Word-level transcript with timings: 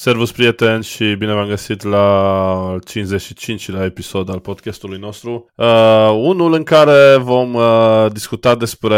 Servus 0.00 0.32
prieteni 0.32 0.82
și 0.82 1.14
bine 1.14 1.32
v-am 1.32 1.48
găsit 1.48 1.82
la 1.82 2.78
55 2.84 3.70
la 3.70 3.84
episod 3.84 4.30
al 4.30 4.40
podcastului 4.40 4.98
nostru. 4.98 5.50
Uh, 5.54 6.10
unul 6.22 6.52
în 6.52 6.62
care 6.62 7.16
vom 7.16 7.54
uh, 7.54 8.06
discuta 8.12 8.54
despre 8.54 8.96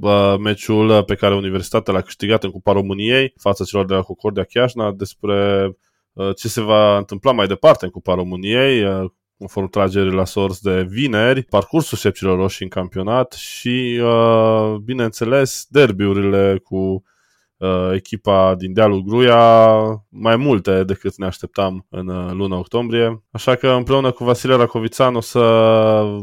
uh, 0.00 0.34
meciul 0.38 1.04
pe 1.04 1.14
care 1.14 1.34
Universitatea 1.34 1.92
l-a 1.92 2.00
câștigat 2.00 2.44
în 2.44 2.50
Cupa 2.50 2.72
României 2.72 3.34
față 3.36 3.64
celor 3.64 3.86
de 3.86 3.94
la 3.94 4.02
Concordia 4.02 4.44
Chiajna, 4.44 4.92
despre 4.92 5.66
uh, 6.12 6.30
ce 6.36 6.48
se 6.48 6.60
va 6.60 6.96
întâmpla 6.96 7.32
mai 7.32 7.46
departe 7.46 7.84
în 7.84 7.90
Cupa 7.90 8.14
României, 8.14 8.84
uh, 8.84 9.10
conform 9.38 9.68
tragerii 9.68 10.12
la 10.12 10.24
sorți 10.24 10.62
de 10.62 10.86
vineri, 10.88 11.42
parcursul 11.42 11.98
șepcilor 11.98 12.36
roșii 12.38 12.64
în 12.64 12.70
campionat 12.70 13.32
și, 13.32 14.00
uh, 14.02 14.74
bineînțeles, 14.74 15.66
derbiurile 15.68 16.60
cu 16.64 16.76
uh, 16.76 17.00
echipa 17.94 18.54
din 18.58 18.72
dealul 18.72 19.02
Gruia, 19.02 19.76
mai 20.08 20.36
multe 20.36 20.84
decât 20.84 21.16
ne 21.16 21.26
așteptam 21.26 21.86
în 21.90 22.08
uh, 22.08 22.30
luna 22.32 22.58
octombrie. 22.58 23.22
Așa 23.30 23.54
că 23.54 23.68
împreună 23.68 24.10
cu 24.10 24.24
Vasile 24.24 24.54
Racovițan 24.54 25.14
o 25.14 25.20
să 25.20 25.38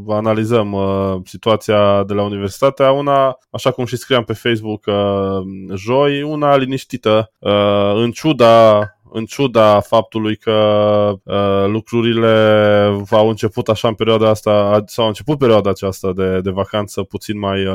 analizăm 0.08 0.72
uh, 0.72 1.16
situația 1.24 2.04
de 2.04 2.14
la 2.14 2.24
Universitatea, 2.24 2.92
una, 2.92 3.38
așa 3.52 3.72
cum 3.72 3.86
și 3.86 3.96
scriam 3.96 4.24
pe 4.24 4.34
Facebook 4.34 4.86
uh, 4.86 5.76
joi, 5.76 6.22
una 6.22 6.56
liniștită, 6.56 7.32
uh, 7.40 7.94
în 7.96 8.12
ciuda 8.12 8.80
în 9.14 9.26
ciuda 9.26 9.80
faptului 9.80 10.36
că 10.36 10.52
uh, 11.24 11.66
lucrurile 11.68 12.28
au 13.10 13.30
început 13.30 13.70
așa 13.70 13.88
în 13.88 13.94
perioada 13.94 14.30
asta, 14.30 14.84
sau 14.86 15.04
au 15.04 15.10
început 15.10 15.38
perioada 15.38 15.70
aceasta 15.70 16.14
de, 16.14 16.42
de 16.42 16.50
vacanță 16.50 17.04
puțin 17.04 17.40
mai 17.40 17.66
uh, 17.66 17.74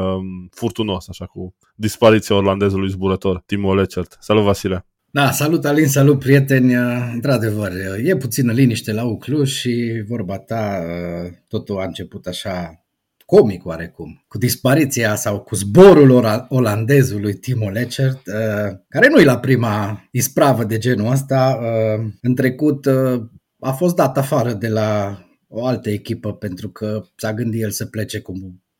furtunos, 0.50 1.08
așa 1.08 1.24
cu 1.24 1.54
dispariția 1.74 2.36
orlandezului 2.36 2.90
zburător, 2.90 3.42
Timo 3.46 3.74
Lecert. 3.74 4.16
Salut, 4.20 4.44
Vasile! 4.44 4.86
Da, 5.10 5.30
salut 5.30 5.64
Alin, 5.64 5.88
salut 5.88 6.18
prieteni. 6.18 6.74
Într-adevăr, 7.12 7.70
e 8.04 8.16
puțină 8.16 8.52
liniște 8.52 8.92
la 8.92 9.04
Ucluș 9.04 9.52
și 9.52 10.04
vorba 10.08 10.38
ta, 10.38 10.78
uh, 10.80 11.32
totul 11.48 11.78
a 11.78 11.84
început 11.84 12.26
așa 12.26 12.85
comic 13.26 13.66
oarecum, 13.66 14.24
cu 14.28 14.38
dispariția 14.38 15.14
sau 15.14 15.40
cu 15.40 15.54
zborul 15.54 16.46
olandezului 16.48 17.34
Timo 17.34 17.68
Lechert, 17.68 18.26
uh, 18.26 18.76
care 18.88 19.08
nu 19.08 19.20
e 19.20 19.24
la 19.24 19.38
prima 19.38 20.08
ispravă 20.10 20.64
de 20.64 20.78
genul 20.78 21.10
ăsta. 21.10 21.58
Uh, 21.60 22.06
în 22.20 22.34
trecut 22.34 22.86
uh, 22.86 23.22
a 23.60 23.72
fost 23.72 23.96
dat 23.96 24.18
afară 24.18 24.52
de 24.52 24.68
la 24.68 25.20
o 25.48 25.66
altă 25.66 25.90
echipă 25.90 26.32
pentru 26.32 26.68
că 26.68 27.02
s-a 27.16 27.34
gândit 27.34 27.62
el 27.62 27.70
să 27.70 27.86
plece 27.86 28.20
cu 28.20 28.32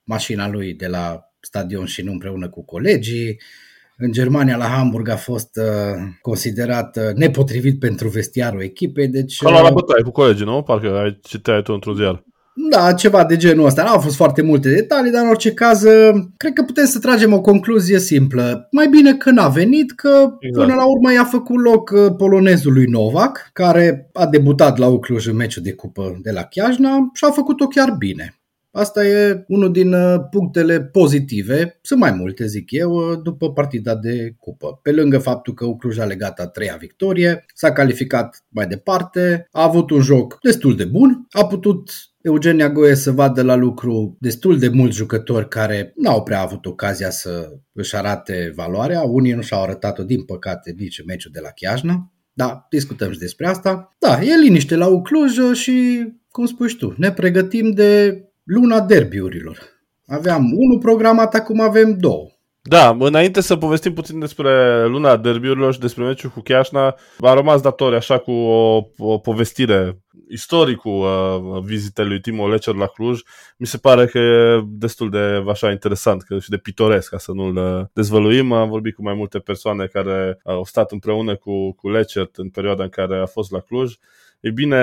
mașina 0.03 0.49
lui 0.49 0.75
de 0.75 0.87
la 0.87 1.21
stadion 1.41 1.85
și 1.85 2.03
nu 2.03 2.13
împreună 2.13 2.49
cu 2.49 2.65
colegii. 2.65 3.41
În 3.99 4.13
Germania, 4.13 4.57
la 4.57 4.65
Hamburg, 4.67 5.09
a 5.09 5.17
fost 5.17 5.57
uh, 5.57 6.03
considerat 6.21 6.97
uh, 6.97 7.15
nepotrivit 7.15 7.79
pentru 7.79 8.09
vestiarul 8.09 8.63
echipei. 8.63 9.09
Deci, 9.09 9.39
Ca 9.39 9.51
la 9.51 9.71
bătaie 9.71 10.03
cu 10.03 10.11
colegii, 10.11 10.45
nu? 10.45 10.63
Parcă 10.63 10.99
ai 10.99 11.19
citit 11.23 11.63
tu 11.65 11.73
într-un 11.73 11.95
ziar. 11.95 12.25
Da, 12.71 12.93
ceva 12.93 13.25
de 13.25 13.37
genul 13.37 13.67
ăsta. 13.67 13.83
Nu 13.83 13.89
au 13.89 14.01
fost 14.01 14.17
foarte 14.17 14.43
multe 14.43 14.75
detalii, 14.75 15.11
dar 15.11 15.23
în 15.23 15.29
orice 15.29 15.53
caz, 15.53 15.83
cred 16.37 16.53
că 16.53 16.63
putem 16.63 16.85
să 16.85 16.99
tragem 16.99 17.33
o 17.33 17.41
concluzie 17.41 17.99
simplă. 17.99 18.69
Mai 18.71 18.89
bine 18.89 19.15
că 19.15 19.31
n-a 19.31 19.49
venit, 19.49 19.93
că 19.93 20.37
exact. 20.41 20.67
până 20.67 20.75
la 20.79 20.87
urmă 20.87 21.13
i-a 21.13 21.25
făcut 21.25 21.63
loc 21.63 21.91
uh, 21.91 22.15
polonezului 22.17 22.85
Novak, 22.85 23.51
care 23.53 24.11
a 24.13 24.27
debutat 24.27 24.79
la 24.79 24.87
Ucluj 24.87 25.27
în 25.27 25.37
meciul 25.37 25.63
de 25.63 25.73
cupă 25.73 26.19
de 26.23 26.31
la 26.31 26.43
Chiajna 26.43 27.11
și 27.15 27.25
a 27.25 27.31
făcut-o 27.31 27.67
chiar 27.67 27.95
bine. 27.99 28.35
Asta 28.77 29.07
e 29.07 29.45
unul 29.49 29.73
din 29.73 29.93
uh, 29.93 30.21
punctele 30.31 30.83
pozitive, 30.83 31.79
sunt 31.83 32.01
mai 32.01 32.13
multe, 32.13 32.47
zic 32.47 32.71
eu, 32.71 32.93
uh, 32.93 33.19
după 33.23 33.53
partida 33.53 33.95
de 33.95 34.35
cupă. 34.39 34.79
Pe 34.83 34.93
lângă 34.93 35.19
faptul 35.19 35.55
că 35.55 35.65
Ucluj 35.65 35.99
a 35.99 36.05
legat 36.05 36.41
a 36.41 36.47
treia 36.47 36.77
victorie, 36.81 37.45
s-a 37.55 37.73
calificat 37.73 38.45
mai 38.49 38.67
departe, 38.67 39.49
a 39.51 39.63
avut 39.63 39.91
un 39.91 40.01
joc 40.01 40.39
destul 40.43 40.77
de 40.77 40.85
bun, 40.85 41.27
a 41.31 41.47
putut 41.47 41.91
Eugenia 42.21 42.71
Goe 42.71 42.95
să 42.95 43.11
vadă 43.11 43.43
la 43.43 43.55
lucru 43.55 44.17
destul 44.21 44.59
de 44.59 44.69
mulți 44.69 44.97
jucători 44.97 45.49
care 45.49 45.93
n-au 45.97 46.23
prea 46.23 46.41
avut 46.41 46.67
ocazia 46.67 47.11
să 47.11 47.53
își 47.73 47.97
arate 47.97 48.53
valoarea. 48.55 49.03
Unii 49.03 49.33
nu 49.33 49.43
și-au 49.43 49.63
arătat-o, 49.63 50.03
din 50.03 50.25
păcate, 50.25 50.75
nici 50.79 50.99
în 50.99 51.05
meciul 51.07 51.31
de 51.35 51.41
la 51.43 51.49
Chiajna. 51.49 52.13
Da, 52.33 52.67
discutăm 52.71 53.13
și 53.13 53.19
despre 53.19 53.47
asta. 53.47 53.97
Da, 53.99 54.23
e 54.23 54.37
liniște 54.43 54.77
la 54.77 54.87
Ucluj 54.87 55.39
și, 55.53 56.07
cum 56.29 56.47
spui 56.47 56.77
tu, 56.77 56.95
ne 56.97 57.13
pregătim 57.13 57.71
de 57.71 58.21
luna 58.47 58.81
derbiurilor. 58.81 59.59
Aveam 60.07 60.53
unul 60.53 60.79
programat, 60.79 61.35
acum 61.35 61.61
avem 61.61 61.97
două. 61.99 62.31
Da, 62.69 62.97
înainte 62.99 63.41
să 63.41 63.57
povestim 63.57 63.93
puțin 63.93 64.19
despre 64.19 64.85
luna 64.87 65.17
derbiurilor 65.17 65.73
și 65.73 65.81
despre 65.81 66.05
meciul 66.05 66.31
cu 66.31 66.41
Chiașna, 66.41 66.97
a 67.21 67.35
rămas 67.35 67.61
dator 67.61 67.95
așa 67.95 68.19
cu 68.19 68.31
o, 68.31 68.83
o 68.99 69.19
povestire 69.19 70.01
istoricul 70.29 71.01
uh, 71.01 71.63
vizitei 71.65 72.07
lui 72.07 72.21
Timo 72.21 72.49
Lecer 72.49 72.75
la 72.75 72.87
Cluj. 72.87 73.21
Mi 73.57 73.67
se 73.67 73.79
pare 73.79 74.07
că 74.07 74.19
e 74.19 74.63
destul 74.67 75.11
de 75.11 75.45
așa 75.49 75.71
interesant 75.71 76.23
că 76.23 76.39
și 76.39 76.51
de 76.51 76.57
pitoresc, 76.57 77.11
ca 77.11 77.19
să 77.19 77.33
nu-l 77.33 77.57
uh, 77.57 77.85
dezvăluim. 77.93 78.53
Am 78.53 78.69
vorbit 78.69 78.95
cu 78.95 79.03
mai 79.03 79.15
multe 79.15 79.39
persoane 79.39 79.87
care 79.87 80.41
au 80.45 80.65
stat 80.65 80.93
împreună 80.93 81.37
cu, 81.37 81.73
cu 81.73 81.89
Lecer 81.89 82.31
în 82.35 82.49
perioada 82.49 82.83
în 82.83 82.89
care 82.89 83.19
a 83.19 83.27
fost 83.27 83.51
la 83.51 83.61
Cluj. 83.61 83.95
Ei 84.41 84.53
bine, 84.53 84.79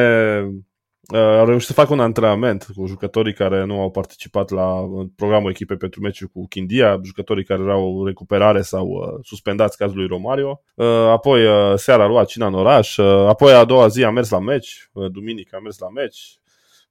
Uh, 1.12 1.20
au 1.20 1.46
reușit 1.46 1.68
să 1.68 1.74
facă 1.74 1.94
un 1.94 2.00
antrenament 2.00 2.68
cu 2.76 2.86
jucătorii 2.86 3.34
care 3.34 3.66
nu 3.66 3.80
au 3.82 3.92
participat 3.92 4.50
la 4.50 4.90
programul 5.16 5.50
echipei 5.50 5.78
pentru 5.78 6.02
meciul 6.02 6.28
cu 6.28 6.48
Chindia, 6.48 7.00
jucătorii 7.04 7.44
care 7.44 7.62
erau 7.62 8.06
recuperare 8.06 8.62
sau 8.62 8.88
uh, 8.88 9.20
suspendați 9.22 9.78
cazul 9.78 9.98
lui 9.98 10.08
Romario. 10.08 10.62
Uh, 10.76 10.86
apoi 10.88 11.46
uh, 11.46 11.74
seara 11.76 12.04
a 12.04 12.08
luat 12.08 12.28
cina 12.28 12.48
în 12.48 12.54
oraș, 12.54 12.98
uh, 12.98 13.28
apoi 13.28 13.54
a 13.54 13.66
doua 13.66 13.88
zi 13.88 14.04
a 14.04 14.10
mers 14.10 14.30
la 14.30 14.40
meci, 14.40 14.90
uh, 14.94 15.12
duminică 15.12 15.56
a 15.56 15.60
mers 15.60 15.78
la 15.78 15.90
meci. 15.90 16.40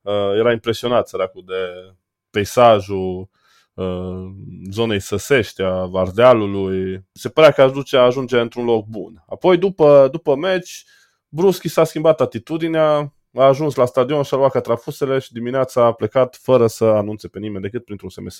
Uh, 0.02 0.36
era 0.38 0.52
impresionat 0.52 1.08
săracul 1.08 1.42
de 1.46 1.94
peisajul 2.30 3.28
uh, 3.74 4.30
zonei 4.70 5.00
Săsești, 5.00 5.62
a 5.62 5.90
Ardealului. 5.94 7.04
Se 7.12 7.28
părea 7.28 7.50
că 7.50 7.62
ajunge, 7.62 7.96
ajunge 7.96 8.40
într-un 8.40 8.64
loc 8.64 8.86
bun. 8.86 9.24
Apoi, 9.28 9.58
după, 9.58 10.08
după 10.10 10.36
meci, 10.36 10.84
bruschi 11.28 11.68
s-a 11.68 11.84
schimbat 11.84 12.20
atitudinea, 12.20 13.12
a 13.34 13.42
ajuns 13.42 13.74
la 13.74 13.84
stadion 13.84 14.22
și 14.22 14.34
a 14.34 14.36
luat 14.36 14.52
catrafusele 14.52 15.18
și 15.18 15.32
dimineața 15.32 15.84
a 15.84 15.92
plecat 15.92 16.38
fără 16.42 16.66
să 16.66 16.84
anunțe 16.84 17.28
pe 17.28 17.38
nimeni 17.38 17.62
decât 17.62 17.84
printr-un 17.84 18.08
SMS 18.08 18.38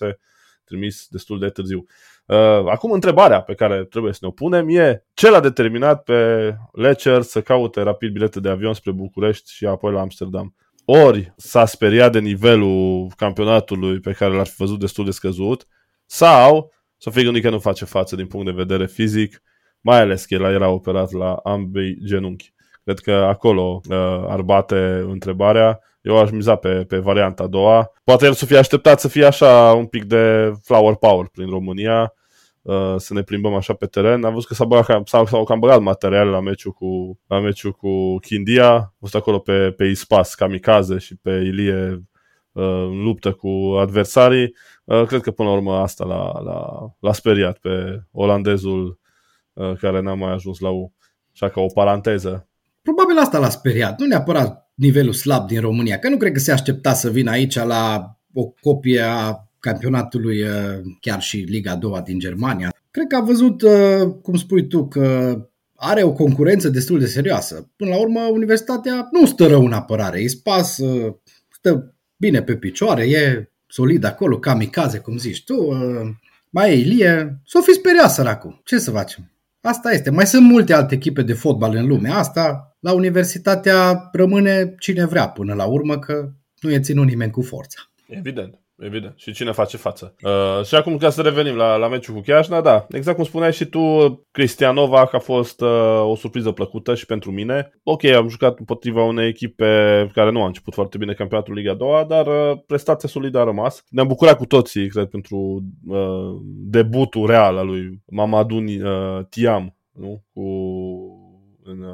trimis 0.65 1.07
destul 1.11 1.39
de 1.39 1.49
târziu. 1.49 1.85
Uh, 2.27 2.37
acum 2.67 2.91
întrebarea 2.91 3.41
pe 3.41 3.55
care 3.55 3.85
trebuie 3.85 4.13
să 4.13 4.19
ne 4.23 4.29
o 4.29 4.31
punem 4.31 4.69
e 4.69 5.05
ce 5.15 5.31
l-a 5.31 5.41
determinat 5.41 6.03
pe 6.03 6.51
Lecer 6.73 7.23
să 7.23 7.43
caute 7.43 7.81
rapid 7.81 8.13
bilete 8.13 8.41
de 8.41 8.49
avion 8.49 8.75
spre 8.75 8.91
București 8.91 9.53
și 9.53 9.67
apoi 9.67 9.93
la 9.93 10.01
Amsterdam. 10.01 10.55
Ori 10.85 11.33
s-a 11.37 11.65
speriat 11.65 12.13
de 12.13 12.19
nivelul 12.19 13.11
campionatului 13.17 14.01
pe 14.01 14.13
care 14.13 14.35
l-ar 14.35 14.47
fi 14.47 14.55
văzut 14.59 14.79
destul 14.79 15.05
de 15.05 15.11
scăzut, 15.11 15.67
sau 16.07 16.73
să 16.97 17.11
fi 17.11 17.23
gândit 17.23 17.43
că 17.43 17.51
nu 17.51 17.59
face 17.59 17.85
față 17.85 18.17
din 18.17 18.27
punct 18.27 18.47
de 18.47 18.53
vedere 18.53 18.87
fizic, 18.87 19.43
mai 19.81 20.01
ales 20.01 20.25
că 20.25 20.35
el 20.35 20.43
era 20.43 20.69
operat 20.69 21.13
la 21.13 21.33
ambii 21.35 21.99
genunchi. 22.05 22.52
Cred 22.85 22.99
că 22.99 23.13
acolo 23.13 23.81
uh, 23.89 24.25
ar 24.29 24.43
bate 24.43 25.05
întrebarea. 25.09 25.81
Eu 26.01 26.19
aș 26.19 26.31
miza 26.31 26.57
pe, 26.57 26.85
pe 26.89 26.99
varianta 26.99 27.43
a 27.43 27.47
doua. 27.47 27.93
Poate 28.05 28.27
el 28.27 28.33
să 28.33 28.47
fie 28.47 28.57
așteptat 28.57 29.01
să 29.01 29.09
fie 29.09 29.25
așa 29.25 29.73
un 29.73 29.87
pic 29.87 30.05
de 30.05 30.53
flower 30.63 30.95
power 30.95 31.29
prin 31.33 31.49
România, 31.49 32.15
uh, 32.63 32.95
să 32.97 33.15
ne 33.15 33.23
plimbăm 33.23 33.55
așa 33.55 33.75
pe 33.75 33.87
teren. 33.87 34.25
Am 34.25 34.33
văzut 34.33 34.49
că 34.49 34.55
s-a 34.55 34.65
băgat, 34.65 35.09
s-au, 35.09 35.27
s-au 35.27 35.45
cam 35.45 35.59
băgat 35.59 35.81
material 35.81 36.29
la 36.29 36.41
meciul 36.41 36.73
cu, 36.73 37.21
la 37.27 37.41
meciul 37.41 37.73
cu 37.73 38.17
Chindia. 38.19 38.75
Am 38.75 38.95
văzut 38.99 39.21
acolo 39.21 39.39
pe, 39.39 39.71
pe 39.71 39.85
Ispas, 39.85 40.35
Kamikaze 40.35 40.99
și 40.99 41.17
pe 41.17 41.31
Ilie 41.31 42.03
uh, 42.53 42.65
în 42.65 43.03
luptă 43.03 43.33
cu 43.33 43.49
adversarii. 43.79 44.55
Uh, 44.85 45.05
cred 45.07 45.21
că 45.21 45.31
până 45.31 45.49
la 45.49 45.55
urmă 45.55 45.75
asta 45.75 46.05
l-a, 46.05 46.41
l-a, 46.41 46.95
l-a 47.01 47.13
speriat 47.13 47.59
pe 47.59 48.03
olandezul 48.13 48.99
uh, 49.53 49.73
care 49.73 50.01
n-a 50.01 50.15
mai 50.15 50.33
ajuns 50.33 50.59
la 50.59 50.69
U. 50.69 50.93
Așa 51.33 51.49
că 51.49 51.61
o 51.61 51.67
paranteză 51.75 52.47
Probabil 52.83 53.17
asta 53.19 53.39
l-a 53.39 53.49
speriat, 53.49 54.01
nu 54.01 54.07
neapărat 54.07 54.71
nivelul 54.75 55.13
slab 55.13 55.47
din 55.47 55.61
România, 55.61 55.99
că 55.99 56.09
nu 56.09 56.17
cred 56.17 56.33
că 56.33 56.39
se 56.39 56.53
aștepta 56.53 56.93
să 56.93 57.11
vină 57.11 57.31
aici 57.31 57.55
la 57.55 58.17
o 58.33 58.45
copie 58.45 59.01
a 59.01 59.47
campionatului 59.59 60.43
uh, 60.43 60.81
chiar 61.01 61.21
și 61.21 61.37
Liga 61.37 61.75
2 61.75 62.01
din 62.05 62.19
Germania. 62.19 62.75
Cred 62.91 63.07
că 63.07 63.17
a 63.17 63.21
văzut, 63.21 63.63
uh, 63.63 64.15
cum 64.23 64.35
spui 64.37 64.67
tu, 64.67 64.89
că 64.89 65.37
are 65.75 66.03
o 66.03 66.13
concurență 66.13 66.69
destul 66.69 66.99
de 66.99 67.07
serioasă. 67.07 67.71
Până 67.77 67.91
la 67.91 68.01
urmă, 68.01 68.21
universitatea 68.21 69.09
nu 69.11 69.27
stă 69.27 69.47
rău 69.47 69.65
în 69.65 69.73
apărare, 69.73 70.19
îi 70.19 70.29
spas, 70.29 70.79
uh, 70.79 71.15
stă 71.51 71.95
bine 72.17 72.43
pe 72.43 72.57
picioare, 72.57 73.03
e 73.03 73.51
solid 73.67 74.05
acolo, 74.05 74.39
kamikaze, 74.39 74.99
cum 74.99 75.17
zici 75.17 75.45
tu, 75.45 75.69
mai 76.51 76.71
e 76.71 76.79
Ilie, 76.79 77.41
s-o 77.45 77.61
fi 77.61 77.73
speriat 77.73 78.11
săracul. 78.11 78.61
Ce 78.65 78.79
să 78.79 78.91
facem? 78.91 79.31
Asta 79.61 79.93
este. 79.93 80.11
Mai 80.11 80.27
sunt 80.27 80.43
multe 80.43 80.73
alte 80.73 80.95
echipe 80.95 81.23
de 81.23 81.33
fotbal 81.33 81.77
în 81.77 81.87
lume. 81.87 82.09
Asta 82.09 82.72
la 82.83 82.93
universitatea 82.93 84.09
rămâne 84.13 84.75
cine 84.79 85.07
vrea 85.07 85.29
până 85.29 85.55
la 85.55 85.65
urmă, 85.65 85.99
că 85.99 86.29
nu 86.61 86.71
e 86.71 86.81
ținut 86.81 87.07
nimeni 87.07 87.31
cu 87.31 87.43
forța. 87.43 87.81
Evident. 88.07 88.57
Evident. 88.77 89.15
Și 89.17 89.33
cine 89.33 89.53
face 89.53 89.77
față. 89.77 90.15
Uh, 90.23 90.65
și 90.65 90.75
acum 90.75 90.97
ca 90.97 91.11
să 91.11 91.23
revenim 91.23 91.55
la, 91.55 91.77
la 91.77 91.89
meciul 91.89 92.15
cu 92.15 92.21
Chiașna, 92.21 92.61
da, 92.61 92.87
exact 92.91 93.17
cum 93.17 93.25
spuneai 93.25 93.53
și 93.53 93.65
tu, 93.65 93.81
Cristianova 94.31 95.09
a 95.13 95.19
fost 95.19 95.61
uh, 95.61 96.03
o 96.05 96.17
surpriză 96.17 96.51
plăcută 96.51 96.95
și 96.95 97.07
pentru 97.07 97.31
mine. 97.31 97.73
Ok, 97.83 98.05
am 98.05 98.29
jucat 98.29 98.59
împotriva 98.59 99.03
unei 99.03 99.29
echipe 99.29 99.67
care 100.15 100.31
nu 100.31 100.43
a 100.43 100.47
început 100.47 100.75
foarte 100.75 100.99
bine 100.99 101.13
campionatul 101.13 101.55
Liga 101.55 101.75
2, 101.75 102.05
dar 102.09 102.27
uh, 102.27 102.59
prestația 102.67 103.09
solidă 103.09 103.39
a 103.39 103.45
rămas. 103.45 103.85
Ne-am 103.89 104.07
bucurat 104.07 104.37
cu 104.37 104.47
toții, 104.47 104.89
cred, 104.89 105.07
pentru 105.07 105.63
uh, 105.87 106.41
debutul 106.45 107.27
real 107.27 107.57
al 107.57 107.67
lui 107.67 108.03
Mamadou 108.07 108.59
uh, 108.59 109.25
Tiam, 109.29 109.77
nu? 109.93 110.25
cu 110.33 110.43
în, 111.65 111.85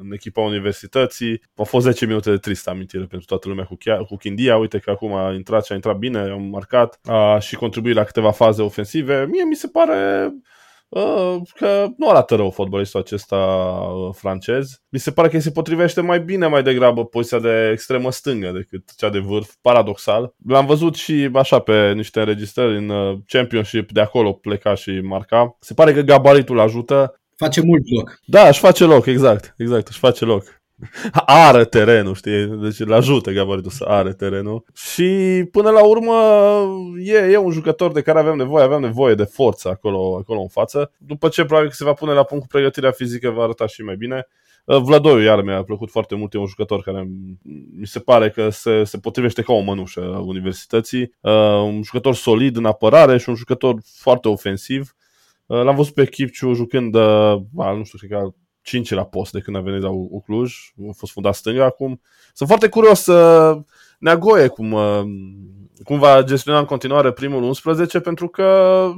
în 0.00 0.12
echipa 0.12 0.40
universității. 0.40 1.42
Au 1.56 1.64
fost 1.64 1.84
10 1.84 2.06
minute 2.06 2.30
de 2.30 2.36
tristă 2.36 2.70
amintire 2.70 3.04
pentru 3.04 3.26
toată 3.26 3.48
lumea 3.48 3.64
cu, 3.64 3.74
Chia, 3.74 3.96
cu 3.96 4.16
Chindia. 4.16 4.56
Uite 4.56 4.78
că 4.78 4.90
acum 4.90 5.12
a 5.14 5.32
intrat 5.32 5.64
și 5.64 5.72
a 5.72 5.74
intrat 5.74 5.96
bine, 5.96 6.18
a 6.18 6.36
marcat 6.36 6.98
a 7.04 7.38
și 7.38 7.56
contribuit 7.56 7.94
la 7.94 8.04
câteva 8.04 8.30
faze 8.30 8.62
ofensive. 8.62 9.26
Mie 9.30 9.44
mi 9.44 9.54
se 9.54 9.68
pare 9.68 10.30
uh, 10.88 11.36
că 11.54 11.86
nu 11.96 12.08
arată 12.08 12.34
rău 12.34 12.50
fotbalistul 12.50 13.00
acesta 13.00 13.36
uh, 13.36 14.14
francez. 14.14 14.82
Mi 14.88 14.98
se 14.98 15.10
pare 15.10 15.28
că 15.28 15.38
se 15.38 15.50
potrivește 15.50 16.00
mai 16.00 16.20
bine 16.20 16.46
mai 16.46 16.62
degrabă 16.62 17.04
poziția 17.04 17.38
de 17.38 17.70
extremă 17.72 18.10
stângă 18.10 18.50
decât 18.50 18.94
cea 18.96 19.10
de 19.10 19.18
vârf, 19.18 19.54
paradoxal. 19.60 20.34
L-am 20.46 20.66
văzut 20.66 20.94
și 20.94 21.30
așa 21.32 21.58
pe 21.58 21.92
niște 21.92 22.20
înregistrări 22.20 22.76
în 22.76 22.88
uh, 22.88 23.18
Championship, 23.26 23.92
de 23.92 24.00
acolo 24.00 24.32
pleca 24.32 24.74
și 24.74 25.00
marca. 25.02 25.56
Se 25.60 25.74
pare 25.74 25.92
că 25.92 26.00
gabaritul 26.00 26.60
ajută, 26.60 27.23
Face 27.36 27.60
mult 27.60 27.82
loc. 27.96 28.18
Da, 28.24 28.48
își 28.48 28.58
face 28.58 28.84
loc, 28.84 29.06
exact. 29.06 29.54
Exact, 29.56 29.88
își 29.88 29.98
face 29.98 30.24
loc. 30.24 30.62
Are 31.26 31.64
terenul, 31.64 32.14
știi? 32.14 32.46
Deci 32.46 32.80
îl 32.80 32.92
ajută 32.92 33.30
gabaritul 33.30 33.70
să 33.70 33.84
are 33.84 34.12
terenul. 34.12 34.64
Și 34.74 35.04
până 35.50 35.70
la 35.70 35.84
urmă 35.84 36.14
e, 36.98 37.16
e 37.16 37.36
un 37.36 37.50
jucător 37.50 37.92
de 37.92 38.02
care 38.02 38.18
avem 38.18 38.36
nevoie, 38.36 38.64
avem 38.64 38.80
nevoie 38.80 39.14
de 39.14 39.24
forță 39.24 39.68
acolo, 39.68 40.16
acolo 40.20 40.40
în 40.40 40.48
față. 40.48 40.92
După 40.98 41.28
ce 41.28 41.44
probabil 41.44 41.68
că 41.68 41.74
se 41.74 41.84
va 41.84 41.92
pune 41.92 42.12
la 42.12 42.22
punct 42.22 42.42
cu 42.42 42.48
pregătirea 42.50 42.90
fizică, 42.90 43.30
va 43.30 43.42
arăta 43.42 43.66
și 43.66 43.82
mai 43.82 43.96
bine. 43.96 44.26
Uh, 44.64 44.76
Vlădoiu 44.76 45.22
iar 45.22 45.42
mi-a 45.42 45.62
plăcut 45.62 45.90
foarte 45.90 46.14
mult, 46.14 46.34
e 46.34 46.38
un 46.38 46.46
jucător 46.46 46.82
care 46.82 47.08
mi 47.78 47.86
se 47.86 47.98
pare 47.98 48.30
că 48.30 48.48
se, 48.48 48.84
se 48.84 48.98
potrivește 48.98 49.42
ca 49.42 49.52
o 49.52 49.60
mănușă 49.60 50.12
a 50.14 50.18
universității. 50.18 51.14
Uh, 51.20 51.32
un 51.64 51.82
jucător 51.82 52.14
solid 52.14 52.56
în 52.56 52.64
apărare 52.64 53.18
și 53.18 53.28
un 53.28 53.34
jucător 53.34 53.74
foarte 53.84 54.28
ofensiv 54.28 54.94
Uh, 54.98 55.03
l-am 55.46 55.76
văzut 55.76 55.94
pe 55.94 56.06
Kipciu 56.06 56.52
jucând, 56.52 56.94
uh, 56.94 57.36
nu 57.76 57.84
știu, 57.84 57.98
cred 57.98 58.10
că 58.10 58.34
5 58.62 58.90
la 58.90 59.04
post 59.04 59.32
de 59.32 59.40
când 59.40 59.56
a 59.56 59.60
venit 59.60 59.82
la 59.82 59.90
Ucluj, 59.90 60.54
a 60.88 60.92
fost 60.96 61.12
fundat 61.12 61.34
stânga 61.34 61.64
acum. 61.64 62.00
Sunt 62.32 62.48
foarte 62.48 62.68
curios 62.68 63.06
uh, 63.06 63.62
Neagoie 64.04 64.46
cum, 64.46 64.72
uh, 64.72 65.02
cum 65.84 65.98
va 65.98 66.22
gestiona 66.22 66.58
în 66.58 66.64
continuare 66.64 67.12
primul 67.12 67.42
11 67.42 68.00
pentru 68.00 68.28
că 68.28 68.88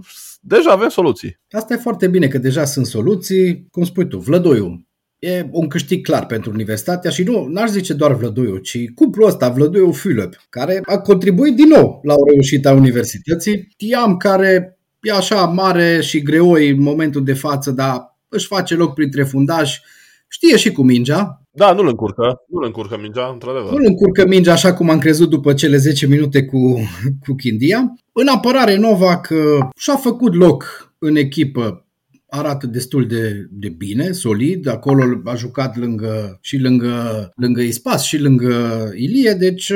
deja 0.40 0.70
avem 0.70 0.88
soluții. 0.88 1.40
Asta 1.50 1.74
e 1.74 1.76
foarte 1.76 2.08
bine 2.08 2.28
că 2.28 2.38
deja 2.38 2.64
sunt 2.64 2.86
soluții. 2.86 3.66
Cum 3.70 3.84
spui 3.84 4.08
tu, 4.08 4.18
Vlădoiu 4.18 4.86
e 5.18 5.48
un 5.50 5.68
câștig 5.68 6.06
clar 6.06 6.26
pentru 6.26 6.50
universitatea 6.50 7.10
și 7.10 7.22
nu, 7.22 7.46
n-aș 7.46 7.68
zice 7.68 7.92
doar 7.92 8.14
Vlădoiu, 8.14 8.56
ci 8.56 8.92
cuplul 8.94 9.26
ăsta, 9.26 9.48
Vlădoiu 9.48 9.90
Philip, 9.90 10.46
care 10.48 10.80
a 10.84 10.98
contribuit 10.98 11.56
din 11.56 11.68
nou 11.68 12.00
la 12.02 12.14
o 12.14 12.24
reușită 12.30 12.68
a 12.68 12.72
universității. 12.72 13.68
Tiam 13.76 14.16
care 14.16 14.75
e 15.06 15.12
așa 15.12 15.44
mare 15.44 16.00
și 16.00 16.22
greoi 16.22 16.68
în 16.68 16.82
momentul 16.82 17.24
de 17.24 17.32
față, 17.34 17.70
dar 17.70 18.18
își 18.28 18.46
face 18.46 18.74
loc 18.74 18.94
printre 18.94 19.22
fundași, 19.22 19.80
știe 20.28 20.56
și 20.56 20.72
cu 20.72 20.82
mingea. 20.82 21.42
Da, 21.50 21.72
nu-l 21.72 21.88
încurcă, 21.88 22.42
nu-l 22.48 22.64
încurcă 22.64 22.98
mingea, 23.00 23.30
într-adevăr. 23.32 23.70
Nu-l 23.70 23.84
încurcă 23.86 24.26
mingea 24.26 24.52
așa 24.52 24.74
cum 24.74 24.90
am 24.90 24.98
crezut 24.98 25.30
după 25.30 25.52
cele 25.52 25.76
10 25.76 26.06
minute 26.06 26.44
cu, 26.44 26.80
cu 27.26 27.34
Chindia. 27.34 27.92
În 28.12 28.26
apărare, 28.26 28.76
Novak 28.76 29.32
și-a 29.76 29.96
făcut 29.96 30.34
loc 30.34 30.64
în 30.98 31.16
echipă 31.16 31.86
arată 32.28 32.66
destul 32.66 33.06
de, 33.06 33.46
de 33.50 33.68
bine, 33.68 34.12
solid. 34.12 34.68
Acolo 34.68 35.20
a 35.24 35.34
jucat 35.34 35.76
lângă, 35.76 36.38
și 36.40 36.58
lângă, 36.58 37.30
lângă 37.36 37.60
Ispas 37.60 38.04
și 38.04 38.18
lângă 38.18 38.88
Ilie, 38.94 39.32
deci 39.32 39.72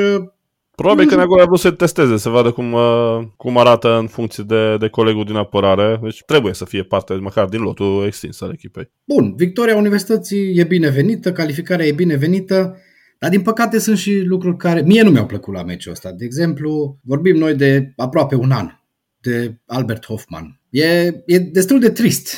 Probabil 0.81 1.07
că 1.07 1.15
Neagoe 1.15 1.43
a 1.43 1.45
vrut 1.45 1.59
să 1.59 1.71
testeze, 1.71 2.17
să 2.17 2.29
vadă 2.29 2.51
cum, 2.51 2.73
uh, 2.73 3.27
cum 3.37 3.59
arată 3.59 3.99
în 3.99 4.07
funcție 4.07 4.45
de, 4.47 4.77
de 4.77 4.89
colegul 4.89 5.25
din 5.25 5.35
apărare. 5.35 6.01
Deci 6.03 6.23
trebuie 6.27 6.55
să 6.55 6.65
fie 6.65 6.83
parte, 6.83 7.15
măcar 7.15 7.49
din 7.49 7.61
lotul 7.61 8.05
extins 8.07 8.41
al 8.41 8.51
echipei. 8.53 8.91
Bun, 9.05 9.35
victoria 9.37 9.77
Universității 9.77 10.59
e 10.59 10.65
binevenită, 10.65 11.33
calificarea 11.33 11.87
e 11.87 11.93
binevenită, 11.93 12.77
dar 13.19 13.31
din 13.31 13.41
păcate 13.43 13.79
sunt 13.79 13.99
și 13.99 14.21
lucruri 14.21 14.57
care 14.57 14.83
mie 14.83 15.03
nu 15.03 15.11
mi-au 15.11 15.27
plăcut 15.27 15.55
la 15.55 15.63
meciul 15.63 15.93
ăsta. 15.93 16.13
De 16.13 16.25
exemplu, 16.25 16.99
vorbim 17.03 17.37
noi 17.37 17.55
de 17.55 17.93
aproape 17.97 18.35
un 18.35 18.51
an 18.51 18.69
de 19.19 19.59
Albert 19.67 20.07
Hoffman. 20.07 20.61
E, 20.71 20.87
e 21.27 21.39
destul 21.39 21.81
de 21.81 21.91
trist 21.91 22.37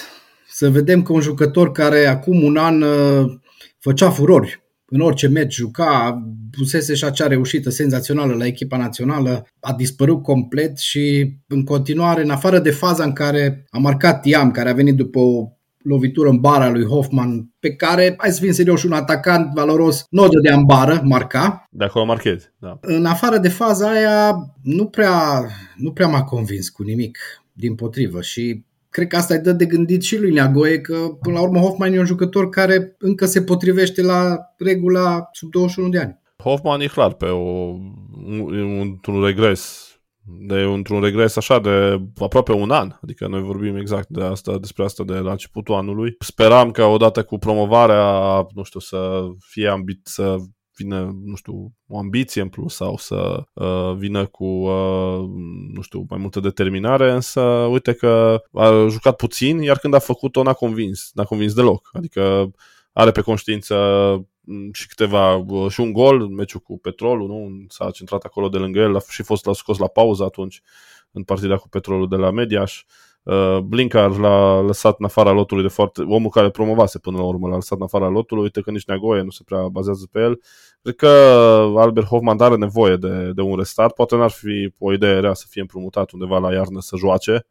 să 0.48 0.70
vedem 0.70 1.02
că 1.02 1.12
un 1.12 1.20
jucător 1.20 1.72
care 1.72 2.06
acum 2.06 2.42
un 2.42 2.56
an 2.56 2.82
uh, 2.82 3.32
făcea 3.78 4.10
furori 4.10 4.61
în 4.92 5.00
orice 5.00 5.28
meci 5.28 5.54
juca, 5.54 6.22
pusese 6.50 6.94
și 6.94 7.04
acea 7.04 7.26
reușită 7.26 7.70
senzațională 7.70 8.34
la 8.34 8.46
echipa 8.46 8.76
națională, 8.76 9.46
a 9.60 9.72
dispărut 9.72 10.22
complet 10.22 10.78
și 10.78 11.34
în 11.46 11.64
continuare, 11.64 12.22
în 12.22 12.30
afară 12.30 12.58
de 12.58 12.70
faza 12.70 13.04
în 13.04 13.12
care 13.12 13.64
a 13.70 13.78
marcat 13.78 14.20
Tiam, 14.20 14.50
care 14.50 14.70
a 14.70 14.74
venit 14.74 14.96
după 14.96 15.18
o 15.18 15.48
lovitură 15.78 16.28
în 16.28 16.40
bara 16.40 16.70
lui 16.70 16.84
Hoffman, 16.84 17.50
pe 17.58 17.74
care, 17.74 18.14
hai 18.18 18.30
să 18.30 18.40
fim 18.40 18.52
serios, 18.52 18.82
un 18.82 18.92
atacant 18.92 19.54
valoros 19.54 20.04
nu 20.10 20.22
o 20.22 20.28
dădea 20.28 20.56
în 20.56 20.64
bară, 20.64 21.00
marca. 21.04 21.64
De 21.70 21.84
acolo 21.84 22.04
marchezi, 22.04 22.52
da. 22.58 22.78
În 22.80 23.04
afară 23.04 23.38
de 23.38 23.48
faza 23.48 23.90
aia, 23.90 24.34
nu 24.62 24.86
prea, 24.86 25.46
nu 25.76 25.92
prea 25.92 26.06
m-a 26.06 26.22
convins 26.22 26.68
cu 26.68 26.82
nimic, 26.82 27.18
din 27.52 27.74
potrivă. 27.74 28.20
Și 28.20 28.64
cred 28.92 29.06
că 29.06 29.16
asta 29.16 29.34
îi 29.34 29.40
dă 29.40 29.52
de 29.52 29.64
gândit 29.64 30.02
și 30.02 30.18
lui 30.18 30.32
Neagoe 30.32 30.80
că 30.80 30.94
până 31.20 31.36
la 31.36 31.42
urmă 31.42 31.58
Hoffman 31.58 31.92
e 31.92 31.98
un 31.98 32.04
jucător 32.04 32.48
care 32.48 32.94
încă 32.98 33.26
se 33.26 33.42
potrivește 33.42 34.02
la 34.02 34.38
regula 34.58 35.28
sub 35.32 35.50
21 35.50 35.88
de 35.88 35.98
ani. 35.98 36.20
Hoffman 36.36 36.80
e 36.80 36.86
clar 36.86 37.12
pe 37.12 37.26
o, 37.26 37.76
într-un 38.80 39.24
regres 39.24 39.86
de 40.24 40.54
într-un 40.54 41.00
regres 41.00 41.36
așa 41.36 41.58
de 41.58 42.00
aproape 42.18 42.52
un 42.52 42.70
an, 42.70 42.92
adică 43.02 43.26
noi 43.26 43.42
vorbim 43.42 43.76
exact 43.76 44.08
de 44.08 44.22
asta, 44.22 44.58
despre 44.58 44.84
asta 44.84 45.04
de 45.04 45.12
la 45.12 45.30
începutul 45.30 45.74
anului. 45.74 46.16
Speram 46.18 46.70
că 46.70 46.84
odată 46.84 47.22
cu 47.22 47.38
promovarea, 47.38 48.46
nu 48.54 48.62
știu, 48.62 48.80
să 48.80 49.22
fie 49.38 49.68
ambit, 49.68 50.00
să 50.06 50.36
vină, 50.76 51.16
nu 51.24 51.34
știu, 51.34 51.72
o 51.88 51.98
ambiție 51.98 52.42
în 52.42 52.48
plus 52.48 52.74
sau 52.74 52.96
să 52.96 53.42
uh, 53.52 53.94
vină 53.96 54.26
cu, 54.26 54.44
uh, 54.44 55.28
nu 55.72 55.80
știu, 55.80 56.04
mai 56.08 56.18
multă 56.18 56.40
determinare, 56.40 57.12
însă 57.12 57.40
uite 57.70 57.92
că 57.92 58.42
a 58.52 58.86
jucat 58.88 59.16
puțin, 59.16 59.62
iar 59.62 59.78
când 59.78 59.94
a 59.94 59.98
făcut-o 59.98 60.42
n-a 60.42 60.52
convins, 60.52 61.10
n-a 61.14 61.24
convins 61.24 61.54
deloc. 61.54 61.90
Adică 61.92 62.50
are 62.92 63.10
pe 63.10 63.20
conștiință 63.20 63.76
mm, 64.40 64.72
și 64.72 64.86
câteva, 64.86 65.34
uh, 65.34 65.70
și 65.70 65.80
un 65.80 65.92
gol 65.92 66.20
în 66.20 66.34
meciul 66.34 66.60
cu 66.60 66.78
Petrolul, 66.78 67.28
nu? 67.28 67.64
S-a 67.68 67.90
centrat 67.90 68.22
acolo 68.22 68.48
de 68.48 68.58
lângă 68.58 68.80
el 68.80 69.00
și 69.08 69.22
fost 69.22 69.44
la 69.44 69.52
scos 69.52 69.78
la 69.78 69.86
pauză 69.88 70.24
atunci 70.24 70.62
în 71.10 71.22
partida 71.22 71.56
cu 71.56 71.68
Petrolul 71.68 72.08
de 72.08 72.16
la 72.16 72.30
Mediaș. 72.30 72.80
Uh, 72.80 73.11
Uh, 73.22 73.58
Blinkar 73.58 74.16
l-a 74.16 74.60
lăsat 74.60 74.94
în 74.98 75.04
afara 75.04 75.30
lotului 75.30 75.62
de 75.62 75.68
foarte... 75.68 76.02
Omul 76.02 76.30
care 76.30 76.50
promovase 76.50 76.98
până 76.98 77.16
la 77.16 77.24
urmă 77.24 77.48
l-a 77.48 77.54
lăsat 77.54 77.78
în 77.78 77.84
afara 77.84 78.08
lotului, 78.08 78.42
uite 78.42 78.60
că 78.60 78.70
nici 78.70 78.84
Neagoie 78.84 79.22
nu 79.22 79.30
se 79.30 79.42
prea 79.44 79.68
bazează 79.68 80.08
pe 80.10 80.20
el. 80.20 80.40
Cred 80.82 80.94
că 80.94 81.08
Albert 81.76 82.06
Hoffman 82.06 82.40
are 82.40 82.56
nevoie 82.56 82.96
de, 82.96 83.32
de 83.34 83.40
un 83.40 83.56
restart. 83.56 83.94
Poate 83.94 84.16
n-ar 84.16 84.30
fi 84.30 84.72
o 84.78 84.92
idee 84.92 85.20
rea 85.20 85.34
să 85.34 85.46
fie 85.48 85.60
împrumutat 85.60 86.10
undeva 86.10 86.38
la 86.38 86.52
iarnă 86.52 86.80
să 86.80 86.96
joace, 86.96 87.46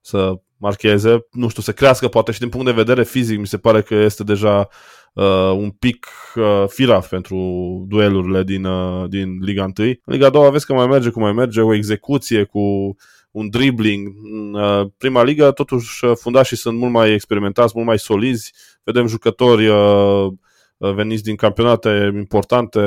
să 0.00 0.34
marcheze, 0.56 1.26
nu 1.30 1.48
știu, 1.48 1.62
să 1.62 1.72
crească, 1.72 2.08
poate 2.08 2.32
și 2.32 2.38
din 2.38 2.48
punct 2.48 2.66
de 2.66 2.72
vedere 2.72 3.04
fizic 3.04 3.38
mi 3.38 3.46
se 3.46 3.58
pare 3.58 3.82
că 3.82 3.94
este 3.94 4.24
deja 4.24 4.68
uh, 5.12 5.52
un 5.56 5.70
pic 5.70 6.06
uh, 6.34 6.64
firaf 6.68 7.08
pentru 7.08 7.36
duelurile 7.88 8.42
din, 8.42 8.64
uh, 8.64 9.08
din 9.08 9.38
Liga 9.40 9.62
1. 9.62 9.72
În 9.78 9.96
Liga 10.04 10.30
2 10.30 10.50
vezi 10.50 10.66
că 10.66 10.74
mai 10.74 10.86
merge 10.86 11.10
cum 11.10 11.22
mai 11.22 11.32
merge, 11.32 11.60
o 11.60 11.74
execuție 11.74 12.44
cu 12.44 12.96
un 13.32 13.50
dribbling. 13.50 14.14
În 14.22 14.54
uh, 14.54 14.86
prima 14.98 15.22
ligă, 15.22 15.50
totuși, 15.50 16.04
uh, 16.04 16.12
fundașii 16.16 16.56
sunt 16.56 16.78
mult 16.78 16.92
mai 16.92 17.12
experimentați, 17.12 17.72
mult 17.74 17.86
mai 17.86 17.98
solizi. 17.98 18.52
Vedem 18.84 19.06
jucători 19.06 19.66
uh, 19.66 20.32
veniți 20.90 21.22
din 21.22 21.36
campionate 21.36 22.12
importante. 22.14 22.80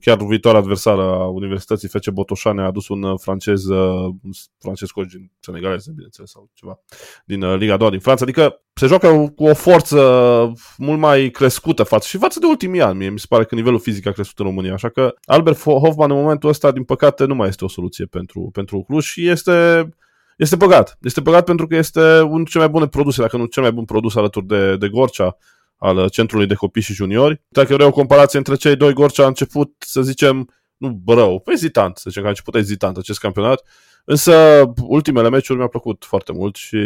Chiar 0.00 0.16
viitoarea 0.16 0.60
adversară 0.60 1.02
a 1.02 1.26
Universității 1.26 1.88
FC 1.88 2.10
Botoșane 2.10 2.62
a 2.62 2.66
adus 2.66 2.88
un 2.88 3.16
francez, 3.16 3.66
un 3.66 4.30
francez 4.58 4.90
coach 4.90 5.08
din 5.08 5.30
senegalez, 5.40 5.86
bineînțeles, 5.86 6.30
sau 6.30 6.50
ceva, 6.52 6.80
din 7.24 7.54
Liga 7.54 7.76
2 7.76 7.90
din 7.90 8.00
Franța. 8.00 8.24
Adică 8.24 8.62
se 8.74 8.86
joacă 8.86 9.32
cu 9.36 9.44
o 9.44 9.54
forță 9.54 10.52
mult 10.76 10.98
mai 10.98 11.28
crescută 11.28 11.82
față 11.82 12.06
și 12.08 12.18
față 12.18 12.38
de 12.38 12.46
ultimii 12.46 12.82
ani. 12.82 12.98
Mie 12.98 13.10
mi 13.10 13.18
se 13.18 13.26
pare 13.28 13.44
că 13.44 13.54
nivelul 13.54 13.78
fizic 13.78 14.06
a 14.06 14.12
crescut 14.12 14.38
în 14.38 14.44
România. 14.44 14.72
Așa 14.72 14.88
că 14.88 15.14
Albert 15.24 15.58
Hoffman 15.62 16.10
în 16.10 16.16
momentul 16.16 16.48
ăsta, 16.48 16.72
din 16.72 16.84
păcate, 16.84 17.24
nu 17.24 17.34
mai 17.34 17.48
este 17.48 17.64
o 17.64 17.68
soluție 17.68 18.04
pentru, 18.04 18.50
pentru 18.52 18.82
Cluj 18.82 19.04
și 19.04 19.28
este 19.28 19.88
este 20.36 20.56
păcat. 20.56 20.98
Este 21.00 21.22
păcat 21.22 21.44
pentru 21.44 21.66
că 21.66 21.76
este 21.76 22.00
unul 22.00 22.34
dintre 22.34 22.50
cele 22.50 22.64
mai 22.64 22.72
bune 22.72 22.86
produse, 22.86 23.20
dacă 23.20 23.36
nu 23.36 23.44
cel 23.44 23.62
mai 23.62 23.72
bun 23.72 23.84
produs 23.84 24.16
alături 24.16 24.46
de, 24.46 24.76
de 24.76 24.88
Gorcea, 24.88 25.36
al 25.82 26.08
Centrului 26.08 26.46
de 26.46 26.54
Copii 26.54 26.82
și 26.82 26.92
Juniori. 26.92 27.40
Dacă 27.48 27.74
vreau 27.74 27.88
o 27.88 27.92
comparație 27.92 28.38
între 28.38 28.54
cei 28.54 28.76
doi, 28.76 28.92
Gorcea 28.92 29.24
a 29.24 29.26
început, 29.26 29.74
să 29.78 30.02
zicem, 30.02 30.48
nu 30.76 31.02
rău, 31.06 31.42
ezitant, 31.46 31.96
să 31.96 32.04
zicem 32.06 32.22
că 32.22 32.26
a 32.26 32.30
început 32.30 32.54
ezitant 32.54 32.96
acest 32.96 33.18
campionat, 33.18 33.62
însă 34.04 34.64
ultimele 34.82 35.28
meciuri 35.28 35.56
mi-au 35.56 35.70
plăcut 35.70 36.04
foarte 36.04 36.32
mult 36.32 36.56
și 36.56 36.76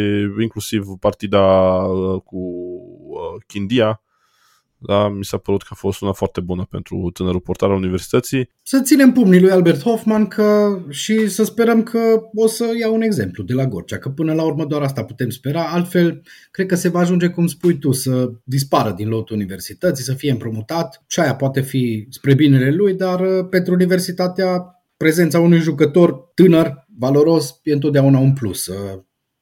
inclusiv 0.41 0.85
partida 0.99 1.43
uh, 1.83 2.21
cu 2.21 2.37
uh, 2.37 3.43
Chindia, 3.47 4.01
da, 4.79 5.09
mi 5.09 5.25
s-a 5.25 5.37
părut 5.37 5.61
că 5.61 5.67
a 5.71 5.75
fost 5.75 6.01
una 6.01 6.11
foarte 6.11 6.41
bună 6.41 6.67
pentru 6.69 7.09
tânărul 7.13 7.39
portar 7.39 7.69
al 7.69 7.75
universității. 7.75 8.49
Să 8.63 8.81
ținem 8.81 9.11
pumnii 9.11 9.41
lui 9.41 9.51
Albert 9.51 9.81
Hoffman 9.81 10.27
că, 10.27 10.79
și 10.89 11.27
să 11.27 11.43
sperăm 11.43 11.83
că 11.83 11.99
o 12.35 12.47
să 12.47 12.65
ia 12.79 12.89
un 12.91 13.01
exemplu 13.01 13.43
de 13.43 13.53
la 13.53 13.65
Gorcea, 13.65 13.97
că 13.97 14.09
până 14.09 14.33
la 14.33 14.43
urmă 14.43 14.65
doar 14.65 14.81
asta 14.81 15.03
putem 15.03 15.29
spera, 15.29 15.63
altfel 15.63 16.21
cred 16.51 16.67
că 16.67 16.75
se 16.75 16.89
va 16.89 16.99
ajunge, 16.99 17.27
cum 17.27 17.47
spui 17.47 17.77
tu, 17.77 17.91
să 17.91 18.31
dispară 18.43 18.91
din 18.91 19.07
lotul 19.07 19.35
universității, 19.35 20.03
să 20.03 20.13
fie 20.13 20.31
împrumutat 20.31 21.03
și 21.07 21.19
aia 21.19 21.35
poate 21.35 21.61
fi 21.61 22.07
spre 22.09 22.33
binele 22.33 22.71
lui, 22.71 22.93
dar 22.93 23.19
uh, 23.19 23.47
pentru 23.49 23.73
universitatea 23.73 24.71
prezența 24.97 25.39
unui 25.39 25.59
jucător 25.59 26.31
tânăr, 26.33 26.85
valoros, 26.99 27.59
e 27.63 27.73
întotdeauna 27.73 28.19
un 28.19 28.33
plus. 28.33 28.69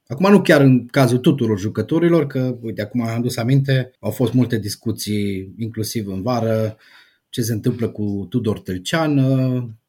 Uh, 0.07 0.15
Acum 0.15 0.31
nu 0.31 0.41
chiar 0.41 0.61
în 0.61 0.85
cazul 0.85 1.17
tuturor 1.17 1.59
jucătorilor, 1.59 2.27
că, 2.27 2.57
uite, 2.61 2.81
acum 2.81 3.01
am 3.01 3.21
dus 3.21 3.37
aminte, 3.37 3.91
au 3.99 4.11
fost 4.11 4.33
multe 4.33 4.59
discuții, 4.59 5.53
inclusiv 5.57 6.07
în 6.07 6.21
vară, 6.21 6.77
ce 7.29 7.41
se 7.41 7.53
întâmplă 7.53 7.89
cu 7.89 8.27
Tudor 8.29 8.59
Tălcean. 8.59 9.19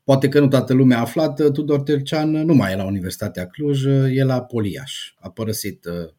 Poate 0.05 0.29
că 0.29 0.41
nu 0.41 0.49
toată 0.49 0.75
lumea 0.75 0.99
a 0.99 1.01
aflat, 1.01 1.51
Tudor 1.53 1.81
Tălcean 1.81 2.31
nu 2.31 2.55
mai 2.55 2.73
e 2.73 2.77
la 2.77 2.85
Universitatea 2.85 3.47
Cluj, 3.47 3.85
e 4.11 4.25
la 4.25 4.43
Poliaș. 4.43 5.13
A 5.21 5.31
părăsit 5.31 5.85
uh, 5.85 6.13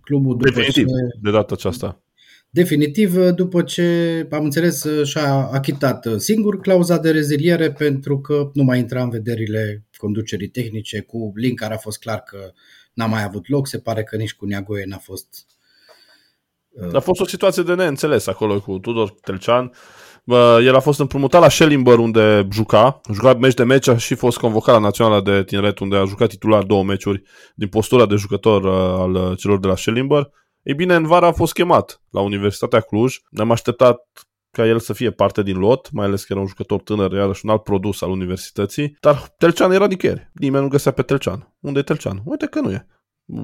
clubul 0.00 0.36
după 0.36 0.50
Definitiv, 0.50 0.86
ce... 0.86 0.92
de 1.22 1.30
data 1.30 1.54
aceasta. 1.54 2.02
Definitiv, 2.50 3.16
după 3.16 3.62
ce 3.62 4.26
am 4.30 4.44
înțeles 4.44 4.86
și-a 5.02 5.32
achitat 5.34 6.06
singur 6.16 6.60
clauza 6.60 6.98
de 6.98 7.10
reziliere 7.10 7.72
pentru 7.72 8.20
că 8.20 8.50
nu 8.54 8.62
mai 8.62 8.78
intra 8.78 9.02
în 9.02 9.10
vederile 9.10 9.84
conducerii 9.96 10.48
tehnice 10.48 11.00
cu 11.00 11.32
link 11.34 11.58
care 11.58 11.74
a 11.74 11.76
fost 11.76 11.98
clar 11.98 12.22
că 12.22 12.52
n-a 12.92 13.06
mai 13.06 13.22
avut 13.22 13.48
loc, 13.48 13.66
se 13.66 13.78
pare 13.78 14.02
că 14.02 14.16
nici 14.16 14.34
cu 14.34 14.46
Neagoie 14.46 14.84
n-a 14.86 14.98
fost 14.98 15.28
uh, 16.70 16.94
a 16.94 17.00
fost 17.00 17.20
o 17.20 17.26
situație 17.26 17.62
de 17.62 17.74
neînțeles 17.74 18.26
acolo 18.26 18.60
cu 18.60 18.78
Tudor 18.78 19.10
Telcean. 19.10 19.72
El 20.64 20.74
a 20.74 20.80
fost 20.80 21.00
împrumutat 21.00 21.40
la 21.40 21.48
Schellimber 21.48 21.98
unde 21.98 22.48
juca, 22.52 23.00
a 23.04 23.12
jucat 23.12 23.38
meci 23.38 23.54
de 23.54 23.64
meci, 23.64 23.88
a 23.88 23.96
și 23.96 24.14
fost 24.14 24.38
convocat 24.38 24.74
la 24.74 24.80
Naționala 24.80 25.20
de 25.20 25.44
Tineret 25.44 25.78
unde 25.78 25.96
a 25.96 26.04
jucat 26.04 26.28
titular 26.28 26.62
două 26.62 26.84
meciuri 26.84 27.22
din 27.54 27.68
postura 27.68 28.06
de 28.06 28.14
jucător 28.14 28.64
uh, 28.64 29.00
al 29.00 29.36
celor 29.36 29.60
de 29.60 29.66
la 29.66 29.76
Schellimber. 29.76 30.30
Ei 30.62 30.74
bine, 30.74 30.94
în 30.94 31.06
vară 31.06 31.26
a 31.26 31.32
fost 31.32 31.52
chemat 31.52 32.02
la 32.10 32.20
Universitatea 32.20 32.80
Cluj. 32.80 33.16
Ne-am 33.30 33.50
așteptat 33.50 34.00
ca 34.50 34.66
el 34.66 34.78
să 34.78 34.92
fie 34.92 35.10
parte 35.10 35.42
din 35.42 35.58
lot, 35.58 35.90
mai 35.92 36.06
ales 36.06 36.24
că 36.24 36.32
era 36.32 36.40
un 36.40 36.46
jucător 36.46 36.80
tânăr, 36.82 37.12
iarăși 37.12 37.44
un 37.44 37.50
alt 37.50 37.62
produs 37.62 38.02
al 38.02 38.10
universității, 38.10 38.96
dar 39.00 39.34
Telcean 39.38 39.72
era 39.72 39.86
nicăieri. 39.86 40.30
Nimeni 40.34 40.62
nu 40.62 40.68
găsea 40.68 40.92
pe 40.92 41.02
Telcean. 41.02 41.54
Unde 41.60 41.78
e 41.78 41.82
Telcean? 41.82 42.22
Uite 42.24 42.46
că 42.46 42.60
nu 42.60 42.70
e. 42.70 42.86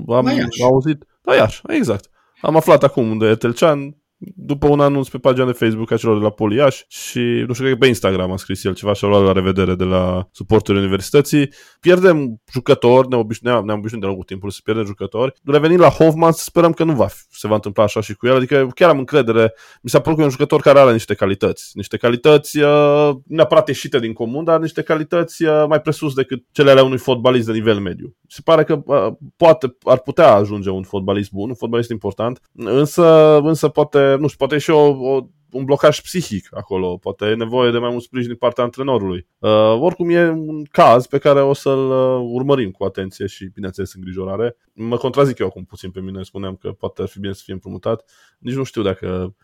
Am 0.09 0.27
auzit. 0.63 1.05
La 1.23 1.35
Iași, 1.35 1.61
exact. 1.67 2.11
Am 2.41 2.57
aflat 2.57 2.83
acum 2.83 3.11
unde 3.11 3.27
e 3.27 3.37
Telcean, 3.37 3.97
după 4.19 4.69
un 4.69 4.81
anunț 4.81 5.09
pe 5.09 5.19
pagina 5.19 5.47
de 5.47 5.53
Facebook 5.53 5.91
a 5.91 5.97
celor 5.97 6.19
de 6.19 6.23
la 6.23 6.31
Poliaș 6.31 6.83
și, 6.89 7.19
nu 7.19 7.53
știu, 7.53 7.65
cred 7.65 7.73
că 7.73 7.77
pe 7.79 7.87
Instagram 7.87 8.33
a 8.33 8.37
scris 8.37 8.65
el 8.65 8.75
ceva 8.75 8.93
și 8.93 9.05
a 9.05 9.09
luat 9.09 9.25
la 9.25 9.33
revedere 9.33 9.75
de 9.75 9.85
la 9.85 10.29
suportul 10.33 10.77
universității. 10.77 11.53
Pierdem 11.81 12.43
jucători, 12.53 13.09
ne 13.09 13.17
obișnuim, 13.17 13.65
ne-am 13.65 13.79
obișnuit 13.79 14.03
de 14.03 14.07
lungul 14.07 14.25
timpului 14.25 14.55
să 14.55 14.61
pierdem 14.65 14.85
jucători. 14.85 15.33
Revenim 15.45 15.79
la 15.79 15.89
Hoffman, 15.89 16.33
să 16.33 16.43
sperăm 16.43 16.73
că 16.73 16.85
nu 16.85 16.93
va 16.93 17.07
fi, 17.07 17.23
se 17.31 17.49
va 17.49 17.55
întâmpla 17.55 17.83
așa 17.83 18.01
și 18.01 18.15
cu 18.15 18.27
el, 18.27 18.35
adică 18.35 18.69
chiar 18.75 18.91
am 18.91 18.99
încredere. 18.99 19.55
Mi 19.83 19.91
s-a 19.91 20.01
părut 20.01 20.17
că 20.17 20.23
e 20.23 20.27
un 20.27 20.31
jucător 20.31 20.61
care 20.61 20.79
are 20.79 20.93
niște 20.93 21.15
calități, 21.15 21.71
niște 21.75 21.97
calități 21.97 22.59
uh, 22.59 23.11
neapărat 23.27 23.69
ieșite 23.69 23.99
din 23.99 24.13
comun, 24.13 24.45
dar 24.45 24.61
niște 24.61 24.83
calități 24.83 25.45
uh, 25.45 25.65
mai 25.69 25.81
presus 25.81 26.15
decât 26.15 26.45
cele 26.53 26.71
ale 26.71 26.81
unui 26.81 26.99
fotbalist 26.99 27.47
de 27.47 27.53
nivel 27.53 27.79
mediu. 27.79 28.15
Se 28.29 28.41
pare 28.45 28.65
că 28.65 28.83
uh, 28.85 29.13
poate, 29.37 29.77
ar 29.83 29.99
putea 29.99 30.35
ajunge 30.35 30.71
un 30.71 30.83
fotbalist 30.83 31.31
bun, 31.31 31.49
un 31.49 31.55
fotbalist 31.55 31.91
important, 31.91 32.41
însă, 32.53 33.37
însă 33.43 33.69
poate 33.69 34.06
nu 34.15 34.27
știu, 34.27 34.39
poate 34.39 34.55
e 34.55 34.59
și 34.59 34.71
o, 34.71 35.13
o, 35.15 35.27
un 35.51 35.65
blocaj 35.65 36.01
psihic 36.01 36.49
acolo, 36.51 36.97
poate 36.97 37.25
e 37.25 37.35
nevoie 37.35 37.71
de 37.71 37.79
mai 37.79 37.91
mult 37.91 38.03
sprijin 38.03 38.29
din 38.29 38.39
partea 38.39 38.65
antrenorului. 38.65 39.27
Uh, 39.39 39.77
oricum 39.81 40.11
e 40.11 40.29
un 40.29 40.65
caz 40.65 41.07
pe 41.07 41.19
care 41.19 41.41
o 41.41 41.53
să-l 41.53 41.91
uh, 41.91 42.29
urmărim 42.33 42.71
cu 42.71 42.85
atenție 42.85 43.27
și, 43.27 43.51
bineînțeles, 43.55 43.95
îngrijorare. 43.95 44.57
Mă 44.73 44.97
contrazic 44.97 45.39
eu 45.39 45.47
acum 45.47 45.65
puțin 45.65 45.91
pe 45.91 46.01
mine, 46.01 46.23
spuneam 46.23 46.57
că 46.57 46.71
poate 46.71 47.03
ar 47.03 47.09
fi 47.09 47.21
bine 47.21 47.33
să 47.33 47.43
fie 47.45 47.53
împrumutat. 47.53 48.11
Nici 48.39 48.55
nu 48.55 48.63
știu 48.63 48.83
dacă 48.83 49.35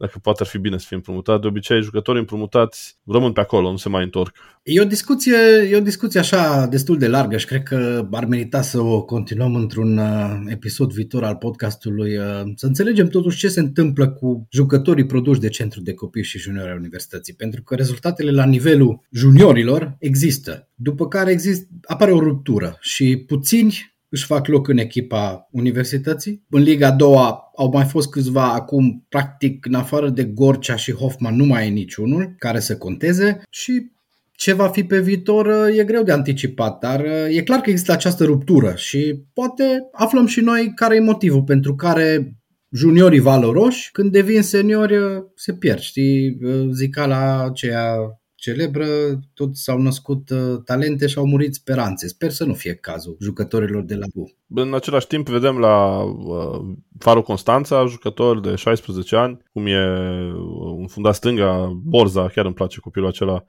dacă 0.00 0.18
poate 0.18 0.42
ar 0.42 0.48
fi 0.48 0.58
bine 0.58 0.78
să 0.78 0.84
fie 0.88 0.96
împrumutat. 0.96 1.40
De 1.40 1.46
obicei, 1.46 1.82
jucătorii 1.82 2.20
împrumutați 2.20 2.96
rămân 3.06 3.32
pe 3.32 3.40
acolo, 3.40 3.70
nu 3.70 3.76
se 3.76 3.88
mai 3.88 4.02
întorc. 4.02 4.36
E 4.62 4.80
o 4.80 4.84
discuție, 4.84 5.36
e 5.70 5.76
o 5.76 5.80
discuție 5.80 6.20
așa 6.20 6.66
destul 6.66 6.98
de 6.98 7.08
largă 7.08 7.36
și 7.36 7.46
cred 7.46 7.62
că 7.62 8.08
ar 8.10 8.24
merita 8.24 8.62
să 8.62 8.80
o 8.80 9.02
continuăm 9.02 9.54
într-un 9.54 9.98
uh, 9.98 10.40
episod 10.46 10.92
viitor 10.92 11.24
al 11.24 11.36
podcastului, 11.36 12.16
uh, 12.16 12.24
să 12.54 12.66
înțelegem 12.66 13.08
totuși 13.08 13.38
ce 13.38 13.48
se 13.48 13.60
întâmplă 13.60 14.08
cu 14.08 14.46
jucătorii 14.50 15.06
produși 15.06 15.40
de 15.40 15.48
centru 15.48 15.80
de 15.80 15.94
copii 15.94 16.24
și 16.24 16.38
juniori 16.38 16.70
al 16.70 16.78
universității, 16.78 17.34
pentru 17.34 17.62
că 17.62 17.74
rezultatele 17.74 18.30
la 18.30 18.44
nivelul 18.44 19.00
juniorilor 19.10 19.96
există, 19.98 20.68
după 20.74 21.08
care 21.08 21.30
exist, 21.30 21.68
apare 21.82 22.12
o 22.12 22.20
ruptură 22.20 22.78
și 22.80 23.16
puțini 23.26 23.98
își 24.10 24.24
fac 24.24 24.46
loc 24.46 24.68
în 24.68 24.78
echipa 24.78 25.48
universității. 25.50 26.44
În 26.50 26.62
Liga 26.62 26.86
a 26.86 26.92
doua 26.92 27.50
au 27.56 27.70
mai 27.72 27.84
fost 27.84 28.10
câțiva 28.10 28.52
acum, 28.52 29.06
practic, 29.08 29.66
în 29.66 29.74
afară 29.74 30.08
de 30.08 30.24
Gorcea 30.24 30.76
și 30.76 30.92
Hoffman, 30.92 31.36
nu 31.36 31.44
mai 31.44 31.66
e 31.66 31.70
niciunul 31.70 32.34
care 32.38 32.60
să 32.60 32.76
conteze 32.76 33.42
și 33.50 33.90
ce 34.32 34.52
va 34.52 34.68
fi 34.68 34.84
pe 34.84 35.00
viitor 35.00 35.68
e 35.76 35.84
greu 35.84 36.02
de 36.02 36.12
anticipat, 36.12 36.78
dar 36.78 37.04
e 37.30 37.42
clar 37.42 37.60
că 37.60 37.70
există 37.70 37.92
această 37.92 38.24
ruptură 38.24 38.72
și 38.76 39.22
poate 39.32 39.88
aflăm 39.92 40.26
și 40.26 40.40
noi 40.40 40.72
care 40.74 40.96
e 40.96 41.00
motivul 41.00 41.42
pentru 41.42 41.74
care 41.74 42.34
juniorii 42.72 43.20
valoroși, 43.20 43.90
când 43.90 44.12
devin 44.12 44.42
seniori, 44.42 44.94
se 45.34 45.52
pierd. 45.54 45.80
Știi, 45.80 46.38
zicala 46.72 47.44
aceea 47.44 47.94
celebră, 48.40 48.86
toți 49.34 49.62
s-au 49.62 49.78
născut 49.78 50.30
uh, 50.30 50.60
talente 50.64 51.06
și 51.06 51.18
au 51.18 51.26
murit 51.26 51.54
speranțe. 51.54 52.08
Sper 52.08 52.30
să 52.30 52.44
nu 52.44 52.54
fie 52.54 52.74
cazul 52.74 53.16
jucătorilor 53.20 53.82
de 53.82 53.94
la 53.94 54.06
BU. 54.14 54.30
În 54.54 54.74
același 54.74 55.06
timp 55.06 55.28
vedem 55.28 55.58
la 55.58 56.02
uh, 56.02 56.60
Farul 56.98 57.22
Constanța 57.22 57.86
jucători 57.86 58.42
de 58.42 58.54
16 58.54 59.16
ani, 59.16 59.38
cum 59.52 59.66
e 59.66 59.78
uh, 59.78 60.74
un 60.76 60.86
fundat 60.86 61.14
stânga, 61.14 61.80
Borza, 61.84 62.28
chiar 62.28 62.44
îmi 62.44 62.54
place 62.54 62.80
copilul 62.80 63.08
acela, 63.08 63.44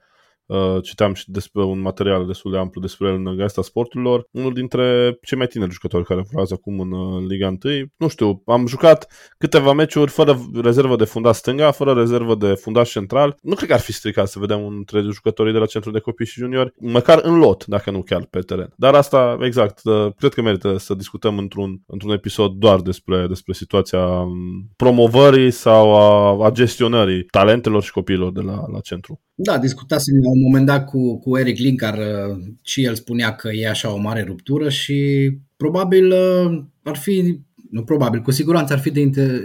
Uh, 0.52 0.82
citeam 0.82 1.14
și 1.14 1.30
despre 1.30 1.62
un 1.62 1.80
material 1.80 2.26
destul 2.26 2.50
de 2.50 2.58
amplu 2.58 2.80
despre 2.80 3.08
el 3.08 3.14
în 3.14 3.36
Gazeta 3.36 3.62
Sporturilor. 3.62 4.28
Unul 4.30 4.52
dintre 4.52 5.18
cei 5.22 5.38
mai 5.38 5.46
tineri 5.46 5.70
jucători 5.70 6.04
care 6.04 6.22
furează 6.30 6.54
acum 6.54 6.80
în 6.80 6.92
uh, 6.92 7.24
Liga 7.28 7.46
1. 7.46 7.58
Nu 7.96 8.08
știu, 8.08 8.42
am 8.46 8.66
jucat 8.66 9.06
câteva 9.38 9.72
meciuri 9.72 10.10
fără 10.10 10.40
rezervă 10.54 10.96
de 10.96 11.04
fundaș 11.04 11.36
stânga, 11.36 11.70
fără 11.70 11.92
rezervă 11.92 12.34
de 12.34 12.54
fundaș 12.54 12.90
central. 12.90 13.36
Nu 13.42 13.54
cred 13.54 13.68
că 13.68 13.74
ar 13.74 13.80
fi 13.80 13.92
stricat 13.92 14.28
să 14.28 14.38
vedem 14.38 14.60
un 14.60 14.74
între 14.74 15.00
jucătorii 15.00 15.52
de 15.52 15.58
la 15.58 15.66
centru 15.66 15.90
de 15.90 15.98
copii 15.98 16.26
și 16.26 16.38
juniori, 16.38 16.72
măcar 16.80 17.20
în 17.22 17.38
lot, 17.38 17.64
dacă 17.66 17.90
nu 17.90 18.02
chiar 18.02 18.26
pe 18.30 18.38
teren. 18.38 18.72
Dar 18.76 18.94
asta, 18.94 19.38
exact, 19.40 19.80
uh, 19.84 20.12
cred 20.16 20.34
că 20.34 20.42
merită 20.42 20.76
să 20.78 20.94
discutăm 20.94 21.38
într-un, 21.38 21.80
într-un 21.86 22.12
episod 22.12 22.52
doar 22.52 22.80
despre, 22.80 23.26
despre 23.26 23.52
situația 23.52 24.06
um, 24.06 24.34
promovării 24.76 25.50
sau 25.50 25.94
a, 25.94 26.44
a 26.46 26.50
gestionării 26.50 27.22
talentelor 27.22 27.82
și 27.82 27.92
copiilor 27.92 28.32
de 28.32 28.40
la, 28.40 28.64
la 28.72 28.80
centru. 28.80 29.20
Da, 29.44 29.58
discutasem 29.58 30.14
la 30.22 30.30
un 30.30 30.40
moment 30.40 30.66
dat 30.66 30.84
cu, 30.84 31.18
cu 31.18 31.38
Eric 31.38 31.58
Linkar 31.58 31.98
uh, 31.98 32.36
și 32.62 32.84
el 32.84 32.94
spunea 32.94 33.34
că 33.34 33.48
e 33.52 33.68
așa 33.68 33.92
o 33.92 33.96
mare 33.96 34.22
ruptură 34.22 34.68
și 34.68 35.30
probabil 35.56 36.10
uh, 36.10 36.62
ar 36.82 36.96
fi, 36.96 37.38
nu 37.70 37.84
probabil, 37.84 38.20
cu 38.20 38.30
siguranță 38.30 38.72
ar 38.72 38.78
fi 38.78 38.90
de 38.90 39.00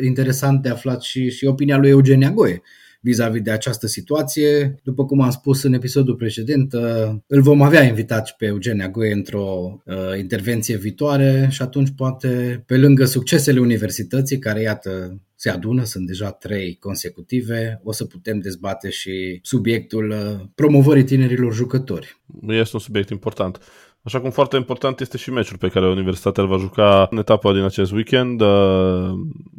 interesant 0.05 0.61
de 0.61 0.69
aflat 0.69 1.01
și, 1.01 1.29
și 1.29 1.45
opinia 1.45 1.77
lui 1.77 1.89
Eugenia 1.89 2.31
Goe 2.31 2.61
vis-a-vis 3.01 3.41
de 3.41 3.51
această 3.51 3.87
situație. 3.87 4.79
După 4.83 5.05
cum 5.05 5.21
am 5.21 5.29
spus 5.29 5.63
în 5.63 5.73
episodul 5.73 6.15
precedent, 6.15 6.73
uh, 6.73 7.15
îl 7.27 7.41
vom 7.41 7.61
avea 7.61 7.83
invitat 7.83 8.35
pe 8.37 8.45
Eugenia 8.45 8.89
Goe 8.89 9.11
într-o 9.11 9.81
uh, 9.85 10.17
intervenție 10.17 10.77
viitoare 10.77 11.47
și 11.51 11.61
atunci 11.61 11.89
poate, 11.95 12.63
pe 12.65 12.77
lângă 12.77 13.05
succesele 13.05 13.59
universității, 13.59 14.39
care 14.39 14.61
iată 14.61 15.21
se 15.35 15.49
adună, 15.49 15.83
sunt 15.83 16.07
deja 16.07 16.31
trei 16.31 16.77
consecutive, 16.79 17.81
o 17.83 17.91
să 17.91 18.05
putem 18.05 18.39
dezbate 18.39 18.89
și 18.89 19.39
subiectul 19.41 20.09
uh, 20.09 20.45
promovării 20.55 21.03
tinerilor 21.03 21.53
jucători. 21.53 22.21
Este 22.47 22.75
un 22.75 22.81
subiect 22.81 23.09
important. 23.09 23.59
Așa 24.01 24.21
cum 24.21 24.29
foarte 24.29 24.55
important 24.55 24.99
este 24.99 25.17
și 25.17 25.31
meciul 25.31 25.57
pe 25.57 25.67
care 25.67 25.87
Universitatea 25.87 26.43
îl 26.43 26.49
va 26.49 26.57
juca 26.57 27.07
în 27.11 27.17
etapa 27.17 27.53
din 27.53 27.61
acest 27.61 27.91
weekend 27.91 28.41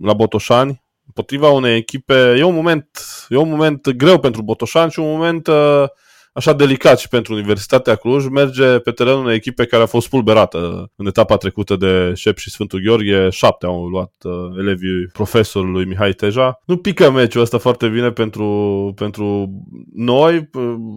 la 0.03 0.13
Botoșani, 0.17 0.83
împotriva 1.09 1.49
unei 1.49 1.77
echipe. 1.77 2.35
E 2.39 2.43
un 2.43 2.55
moment, 2.55 2.89
e 3.29 3.37
un 3.37 3.49
moment 3.49 3.91
greu 3.91 4.19
pentru 4.19 4.43
Botoșani 4.43 4.91
și 4.91 4.99
un 4.99 5.11
moment 5.11 5.47
uh, 5.47 5.85
așa 6.39 6.53
delicat 6.53 6.99
și 6.99 7.09
pentru 7.09 7.35
Universitatea 7.35 7.95
Cluj, 7.95 8.27
merge 8.27 8.79
pe 8.79 8.91
terenul 8.91 9.25
unei 9.25 9.35
echipe 9.35 9.67
care 9.67 9.83
a 9.83 9.87
fost 9.87 10.09
pulberată 10.09 10.91
în 10.97 11.07
etapa 11.07 11.37
trecută 11.37 11.77
de 11.77 12.13
Șep 12.15 12.37
și 12.37 12.51
Sfântul 12.51 12.81
Gheorghe. 12.81 13.29
Șapte 13.29 13.67
au 13.67 13.87
luat 13.87 14.13
uh, 14.23 14.33
elevii 14.59 15.07
profesorului 15.13 15.85
Mihai 15.85 16.13
Teja. 16.13 16.61
Nu 16.65 16.77
pică 16.77 17.11
meciul 17.11 17.41
ăsta 17.41 17.59
foarte 17.59 17.89
bine 17.89 18.11
pentru, 18.11 18.93
pentru 18.97 19.51
noi. 19.95 20.49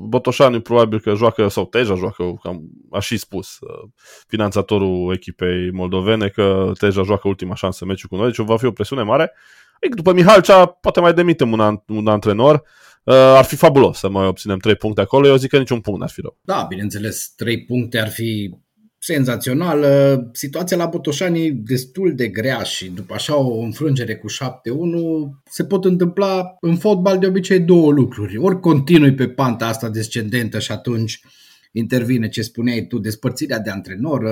Botoșani 0.08 0.62
probabil 0.62 1.00
că 1.00 1.14
joacă, 1.14 1.48
sau 1.48 1.66
Teja 1.66 1.96
joacă, 1.96 2.40
cam, 2.44 2.62
a 2.92 3.00
și 3.00 3.18
spus, 3.18 3.58
uh, 3.60 3.90
finanțatorul 4.28 5.14
echipei 5.14 5.72
moldovene 5.72 6.28
că 6.28 6.72
Teja 6.80 7.04
joacă 7.04 7.28
ultima 7.28 7.56
șansă 7.56 7.86
meciul 7.86 8.10
cu 8.10 8.16
noi, 8.16 8.26
deci 8.26 8.46
va 8.46 8.58
fi 8.58 8.66
o 8.66 8.72
presiune 8.72 9.04
mare. 9.04 9.34
Adică 9.82 9.96
după 9.96 10.14
Mihalcea 10.14 10.66
poate 10.66 11.00
mai 11.00 11.14
demitem 11.14 11.52
un, 11.52 11.82
un 11.88 12.08
antrenor 12.08 12.64
uh, 13.04 13.14
ar 13.14 13.44
fi 13.44 13.56
fabulos 13.56 13.98
să 13.98 14.10
mai 14.10 14.26
obținem 14.26 14.58
3 14.58 14.76
puncte 14.76 15.02
acolo. 15.02 15.28
Eu 15.28 15.36
zic 15.36 15.50
că 15.50 15.58
niciun 15.58 15.80
punct 15.80 16.00
n-ar 16.00 16.10
fi 16.10 16.22
rău. 16.22 16.38
Da, 16.42 16.66
bineînțeles, 16.70 17.34
3 17.36 17.66
puncte 17.66 18.00
ar 18.00 18.10
fi 18.10 18.56
senzațional. 19.04 19.86
Situația 20.32 20.78
la 20.78 20.86
Botoșani 20.86 21.46
e 21.46 21.52
destul 21.52 22.16
de 22.16 22.28
grea 22.28 22.64
și 22.64 22.90
după 22.90 23.14
așa 23.14 23.36
o 23.36 23.60
înfrângere 23.60 24.16
cu 24.16 24.28
7-1 24.30 24.36
se 25.50 25.66
pot 25.66 25.86
întâmpla 25.86 26.56
în 26.60 26.78
fotbal 26.78 27.20
de 27.20 27.28
obicei 27.28 27.60
două 27.60 27.92
lucruri. 27.92 28.38
Ori 28.38 28.60
continui 28.60 29.14
pe 29.14 29.28
panta 29.28 29.68
asta 29.68 29.90
descendentă 29.90 30.60
și 30.60 30.72
atunci 30.72 31.22
intervine 31.72 32.30
ce 32.30 32.42
spuneai 32.42 32.86
tu, 32.88 33.00
despărțirea 33.00 33.60
de 33.60 33.70
antrenor 33.70 34.24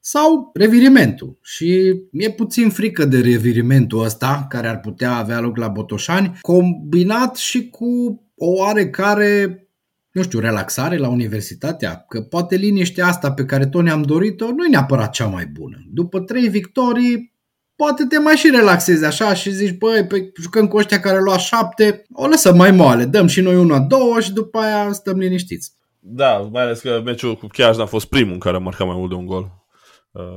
sau 0.00 0.50
revirimentul. 0.54 1.38
Și 1.42 1.94
mi-e 2.12 2.30
puțin 2.30 2.70
frică 2.70 3.04
de 3.04 3.20
revirimentul 3.20 4.04
ăsta 4.04 4.46
care 4.48 4.68
ar 4.68 4.80
putea 4.80 5.14
avea 5.14 5.40
loc 5.40 5.56
la 5.56 5.68
Botoșani, 5.68 6.38
combinat 6.40 7.36
și 7.36 7.68
cu 7.68 7.86
o 8.34 8.46
oarecare 8.46 9.64
nu 10.12 10.22
știu, 10.22 10.38
relaxare 10.38 10.96
la 10.96 11.08
universitatea, 11.08 12.04
că 12.08 12.20
poate 12.20 12.56
liniștea 12.56 13.06
asta 13.06 13.32
pe 13.32 13.44
care 13.44 13.66
tot 13.66 13.82
ne-am 13.82 14.02
dorit-o 14.02 14.50
nu 14.50 14.64
e 14.64 14.68
neapărat 14.68 15.10
cea 15.10 15.26
mai 15.26 15.46
bună. 15.46 15.76
După 15.92 16.20
trei 16.20 16.48
victorii, 16.48 17.34
poate 17.76 18.04
te 18.04 18.18
mai 18.18 18.34
și 18.34 18.50
relaxezi 18.50 19.04
așa 19.04 19.34
și 19.34 19.50
zici, 19.54 19.78
băi, 19.78 20.06
pe, 20.06 20.32
jucăm 20.40 20.66
cu 20.68 20.76
ăștia 20.76 21.00
care 21.00 21.20
luat 21.20 21.40
șapte, 21.40 22.04
o 22.12 22.26
lăsăm 22.26 22.56
mai 22.56 22.70
moale, 22.70 23.04
dăm 23.04 23.26
și 23.26 23.40
noi 23.40 23.56
una, 23.56 23.78
două 23.78 24.20
și 24.20 24.32
după 24.32 24.58
aia 24.58 24.92
stăm 24.92 25.18
liniștiți. 25.18 25.72
Da, 26.02 26.38
mai 26.38 26.62
ales 26.62 26.80
că 26.80 27.00
meciul 27.04 27.36
cu 27.36 27.46
Chiaj 27.46 27.78
a 27.78 27.86
fost 27.86 28.08
primul 28.08 28.32
în 28.32 28.38
care 28.38 28.56
a 28.56 28.60
marcat 28.60 28.86
mai 28.86 28.96
mult 28.96 29.08
de 29.08 29.14
un 29.14 29.26
gol. 29.26 29.42
uh, 29.42 29.59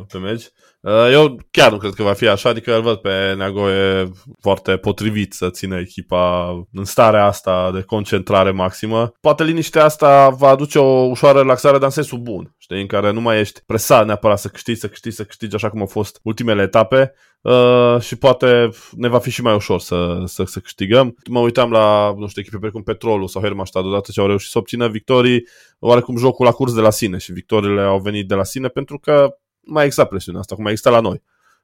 pe 0.07 0.17
meci. 0.17 0.43
Uh, 0.81 1.09
eu 1.11 1.39
chiar 1.51 1.71
nu 1.71 1.77
cred 1.77 1.93
că 1.93 2.03
va 2.03 2.13
fi 2.13 2.27
așa, 2.27 2.49
adică 2.49 2.75
îl 2.75 2.81
văd 2.81 2.97
pe 2.97 3.33
Neagoe 3.37 4.11
foarte 4.41 4.77
potrivit 4.77 5.33
să 5.33 5.49
țină 5.49 5.79
echipa 5.79 6.49
în 6.73 6.83
starea 6.83 7.25
asta 7.25 7.71
de 7.71 7.81
concentrare 7.81 8.51
maximă. 8.51 9.11
Poate 9.21 9.43
liniștea 9.43 9.83
asta 9.83 10.29
va 10.29 10.47
aduce 10.47 10.79
o 10.79 11.05
ușoară 11.05 11.39
relaxare, 11.39 11.73
dar 11.73 11.83
în 11.83 11.89
sensul 11.89 12.17
bun, 12.17 12.55
știi, 12.57 12.81
în 12.81 12.87
care 12.87 13.11
nu 13.11 13.21
mai 13.21 13.39
ești 13.39 13.61
presat 13.65 14.05
neapărat 14.05 14.39
să 14.39 14.47
câștigi, 14.47 14.79
să 14.79 14.87
câștigi, 14.87 15.15
să 15.15 15.23
câștigi, 15.23 15.55
așa 15.55 15.69
cum 15.69 15.79
au 15.79 15.85
fost 15.85 16.19
ultimele 16.23 16.61
etape 16.61 17.13
uh, 17.41 17.97
și 17.99 18.15
poate 18.15 18.69
ne 18.91 19.07
va 19.07 19.19
fi 19.19 19.29
și 19.29 19.41
mai 19.41 19.55
ușor 19.55 19.79
să, 19.79 20.21
să, 20.25 20.43
să 20.45 20.59
câștigăm. 20.59 21.15
Mă 21.29 21.39
uitam 21.39 21.71
la, 21.71 22.13
nu 22.17 22.27
știu, 22.27 22.41
echipe 22.41 22.57
precum 22.57 22.83
Petrolul 22.83 23.27
sau 23.27 23.41
Hermannstad 23.41 23.85
odată 23.85 24.11
ce 24.11 24.19
au 24.19 24.27
reușit 24.27 24.51
să 24.51 24.57
obțină 24.57 24.87
victorii, 24.87 25.47
oarecum 25.79 26.17
jocul 26.17 26.47
a 26.47 26.51
curs 26.51 26.73
de 26.73 26.81
la 26.81 26.89
sine 26.89 27.17
și 27.17 27.31
victoriile 27.31 27.81
au 27.81 27.99
venit 27.99 28.27
de 28.27 28.35
la 28.35 28.43
sine 28.43 28.67
pentru 28.67 28.99
că 28.99 29.37
mai 29.65 29.84
exista 29.84 30.05
presiunea 30.05 30.41
asta, 30.41 30.55
cum 30.55 30.63
mai 30.63 30.72
exista 30.72 30.96
la 30.96 31.00
noi. 31.00 31.22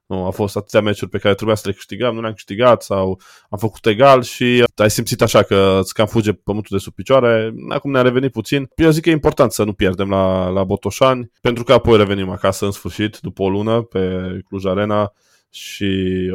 Nu, 0.10 0.26
a 0.26 0.30
fost 0.30 0.56
atâția 0.56 0.82
meciuri 0.82 1.10
pe 1.10 1.18
care 1.18 1.34
trebuia 1.34 1.56
să 1.56 1.68
le 1.68 1.74
câștigăm, 1.74 2.14
nu 2.14 2.22
le-am 2.22 2.34
câștigat 2.34 2.84
sau 2.84 3.22
am 3.50 3.58
făcut 3.58 3.86
egal 3.86 4.24
și 4.24 4.66
ai 4.76 4.90
simțit 4.90 5.22
așa 5.22 5.44
că 5.44 5.78
îți 5.82 5.94
cam 5.94 6.06
fuge 6.06 6.34
pământul 6.34 6.78
de 6.78 6.84
sub 6.84 6.94
picioare. 6.94 7.54
Acum 7.70 7.92
ne-a 7.92 8.02
revenit 8.02 8.32
puțin. 8.32 8.70
Eu 8.76 8.90
zic 8.90 9.04
că 9.04 9.10
e 9.10 9.12
important 9.12 9.52
să 9.52 9.64
nu 9.64 9.74
pierdem 9.74 10.10
la, 10.10 10.48
la 10.48 10.64
Botoșani, 10.64 11.32
pentru 11.42 11.64
că 11.64 11.74
apoi 11.74 11.98
revenim 11.98 12.30
acasă 12.30 12.66
în 12.66 12.72
sfârșit, 12.72 13.18
după 13.18 13.42
o 13.42 13.50
lună, 13.50 13.82
pe 13.82 14.22
Cluj 14.48 14.66
Arena 14.66 15.14
și 15.50 15.86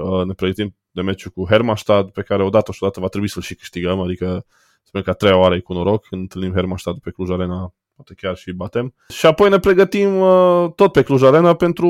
uh, 0.02 0.26
ne 0.26 0.32
pregătim 0.32 0.76
de 0.90 1.02
meciul 1.02 1.30
cu 1.30 1.46
Hermannstad, 1.46 2.10
pe 2.10 2.22
care 2.22 2.42
odată 2.42 2.72
și 2.72 2.82
odată 2.82 3.00
va 3.00 3.08
trebui 3.08 3.28
să-l 3.28 3.42
și 3.42 3.54
câștigăm, 3.54 4.00
adică 4.00 4.46
sper 4.82 5.02
că 5.02 5.10
a 5.10 5.14
treia 5.14 5.36
oară 5.36 5.54
e 5.54 5.60
cu 5.60 5.72
noroc 5.72 6.06
când 6.06 6.20
întâlnim 6.20 6.52
Hermannstad 6.52 6.98
pe 6.98 7.10
Cluj 7.10 7.30
Arena 7.30 7.74
poate 7.94 8.14
chiar 8.16 8.36
și 8.36 8.52
batem. 8.52 8.94
Și 9.08 9.26
apoi 9.26 9.48
ne 9.48 9.58
pregătim 9.58 10.20
uh, 10.20 10.72
tot 10.74 10.92
pe 10.92 11.02
Cluj 11.02 11.22
Arena 11.22 11.54
pentru 11.54 11.88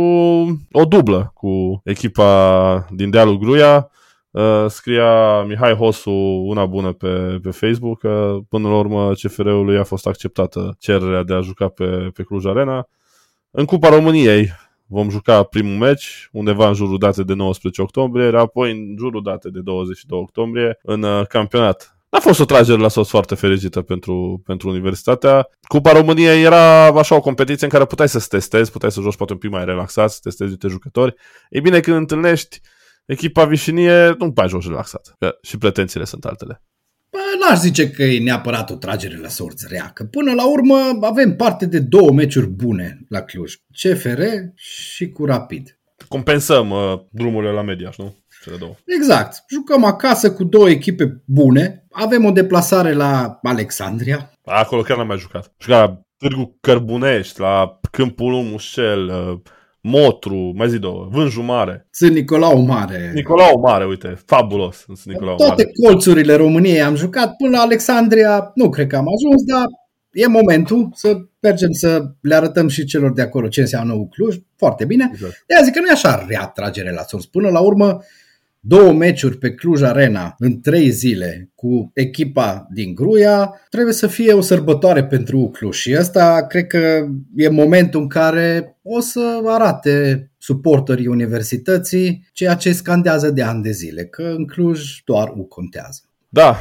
o 0.73 0.84
dublă 0.84 1.30
cu 1.34 1.80
echipa 1.84 2.87
din 2.90 3.11
dealul 3.11 3.38
Gruia. 3.38 3.90
Uh, 4.30 4.64
scria 4.68 5.42
Mihai 5.42 5.75
Hosu 5.75 6.11
una 6.46 6.66
bună 6.66 6.92
pe, 6.92 7.38
pe 7.42 7.50
Facebook 7.50 7.99
că 7.99 8.37
până 8.49 8.68
la 8.68 8.76
urmă 8.76 9.12
CFR-ului 9.12 9.78
a 9.78 9.84
fost 9.84 10.06
acceptată 10.06 10.76
cererea 10.78 11.23
de 11.23 11.34
a 11.34 11.40
juca 11.40 11.69
pe, 11.69 12.10
pe 12.14 12.23
Cluj 12.23 12.45
Arena. 12.47 12.88
În 13.50 13.64
Cupa 13.64 13.88
României 13.88 14.52
vom 14.86 15.10
juca 15.10 15.43
primul 15.43 15.76
meci 15.76 16.28
undeva 16.32 16.69
în 16.69 16.75
jurul 16.75 16.99
date 16.99 17.23
de 17.23 17.34
19 17.34 17.82
octombrie, 17.82 18.25
iar 18.25 18.34
apoi 18.34 18.71
în 18.71 18.97
jurul 18.99 19.23
date 19.23 19.49
de 19.50 19.60
22 19.60 20.19
octombrie 20.19 20.78
în 20.82 21.02
uh, 21.02 21.26
campionat 21.26 21.94
a 22.14 22.20
fost 22.20 22.40
o 22.40 22.44
tragere 22.44 22.78
la 22.78 22.88
sos 22.88 23.08
foarte 23.08 23.34
fericită 23.34 23.82
pentru, 23.82 24.42
pentru 24.44 24.68
universitatea. 24.68 25.48
Cupa 25.68 25.92
României 25.92 26.42
era 26.42 26.86
așa 26.86 27.14
o 27.14 27.20
competiție 27.20 27.66
în 27.66 27.72
care 27.72 27.84
puteai 27.84 28.08
să 28.08 28.18
te 28.18 28.26
testezi, 28.28 28.70
puteai 28.70 28.92
să 28.92 29.00
joci 29.00 29.16
poate 29.16 29.32
un 29.32 29.38
pic 29.38 29.50
mai 29.50 29.64
relaxat, 29.64 30.10
să 30.10 30.18
testezi 30.22 30.50
niște 30.50 30.68
jucători. 30.68 31.14
Ei 31.50 31.60
bine, 31.60 31.80
când 31.80 31.96
întâlnești 31.96 32.60
echipa 33.06 33.44
Vișinie, 33.44 34.14
nu 34.18 34.32
mai 34.34 34.48
joci 34.48 34.66
relaxat, 34.66 35.14
că 35.18 35.38
și 35.42 35.58
pretențiile 35.58 36.04
sunt 36.04 36.24
altele. 36.24 36.62
Bă, 37.10 37.18
n-aș 37.40 37.58
zice 37.58 37.90
că 37.90 38.02
e 38.02 38.22
neapărat 38.22 38.70
o 38.70 38.74
tragere 38.74 39.18
la 39.18 39.28
sorți 39.28 39.66
rea, 39.68 39.90
că 39.94 40.04
până 40.04 40.32
la 40.32 40.50
urmă 40.50 40.98
avem 41.00 41.36
parte 41.36 41.66
de 41.66 41.78
două 41.78 42.10
meciuri 42.10 42.46
bune 42.46 42.98
la 43.08 43.20
Cluj, 43.20 43.54
CFR 43.82 44.22
și 44.54 45.08
cu 45.08 45.24
Rapid. 45.24 45.78
Compensăm 46.08 46.70
uh, 46.70 47.00
drumurile 47.10 47.52
la 47.52 47.62
Mediaș, 47.62 47.96
nu? 47.96 48.24
Cele 48.45 48.57
două. 48.57 48.75
Exact. 48.87 49.45
Jucăm 49.49 49.85
acasă 49.85 50.33
cu 50.33 50.45
două 50.45 50.69
echipe 50.71 51.23
bune. 51.25 51.87
Avem 51.91 52.25
o 52.25 52.30
deplasare 52.30 52.93
la 52.93 53.39
Alexandria. 53.43 54.30
Acolo 54.45 54.83
chiar 54.83 54.97
n-am 54.97 55.07
mai 55.07 55.19
jucat. 55.19 55.52
Jucat 55.59 55.80
la 55.80 56.00
Târgu 56.17 56.57
Cărbunești, 56.61 57.41
la 57.41 57.80
Câmpul 57.91 58.33
Mușel, 58.33 59.07
uh, 59.09 59.39
Motru, 59.80 60.52
mai 60.57 60.69
zi 60.69 60.78
două, 60.78 61.09
Vânju 61.11 61.41
Mare. 61.43 61.87
Sunt 61.91 62.13
Nicolau 62.13 62.61
Mare. 62.61 63.11
Nicolau 63.15 63.61
Mare, 63.61 63.87
uite, 63.87 64.23
fabulos. 64.26 64.76
Sunt 64.76 64.99
Nicolau 65.04 65.37
Toate 65.37 65.63
Mare. 65.63 65.71
colțurile 65.85 66.35
României 66.35 66.83
am 66.83 66.95
jucat. 66.95 67.37
Până 67.37 67.57
la 67.57 67.63
Alexandria 67.63 68.50
nu 68.54 68.69
cred 68.71 68.87
că 68.87 68.97
am 68.97 69.07
ajuns, 69.07 69.43
dar 69.45 69.65
e 70.13 70.26
momentul 70.26 70.89
să 70.95 71.17
mergem 71.41 71.73
să 71.73 72.02
le 72.21 72.35
arătăm 72.35 72.69
și 72.69 72.85
celor 72.85 73.13
de 73.13 73.23
acolo 73.23 73.49
ce 73.49 73.61
înseamnă 73.61 74.09
Cluj. 74.11 74.37
Foarte 74.57 74.85
bine. 74.85 75.09
Exact. 75.13 75.45
De 75.47 75.54
aia 75.54 75.65
zic 75.65 75.73
că 75.75 75.80
nu 75.80 75.87
e 75.87 75.91
așa 75.93 76.25
rea 76.28 76.47
tragere 76.47 76.93
la 76.93 77.02
sus. 77.02 77.26
Până 77.26 77.49
la 77.49 77.61
urmă, 77.61 77.99
două 78.66 78.92
meciuri 78.92 79.38
pe 79.38 79.54
Cluj 79.54 79.82
Arena 79.82 80.34
în 80.38 80.60
trei 80.60 80.90
zile 80.90 81.50
cu 81.54 81.90
echipa 81.94 82.66
din 82.70 82.94
Gruia, 82.94 83.60
trebuie 83.70 83.94
să 83.94 84.06
fie 84.06 84.32
o 84.32 84.40
sărbătoare 84.40 85.04
pentru 85.04 85.50
Cluj 85.52 85.76
și 85.76 85.94
asta 85.94 86.46
cred 86.48 86.66
că 86.66 87.06
e 87.36 87.48
momentul 87.48 88.00
în 88.00 88.08
care 88.08 88.78
o 88.82 89.00
să 89.00 89.40
arate 89.44 90.30
suporterii 90.38 91.06
universității 91.06 92.28
ceea 92.32 92.54
ce 92.54 92.72
scandează 92.72 93.30
de 93.30 93.42
ani 93.42 93.62
de 93.62 93.70
zile, 93.70 94.04
că 94.04 94.22
în 94.36 94.46
Cluj 94.46 95.02
doar 95.04 95.32
U 95.36 95.44
contează. 95.44 96.00
Da, 96.28 96.56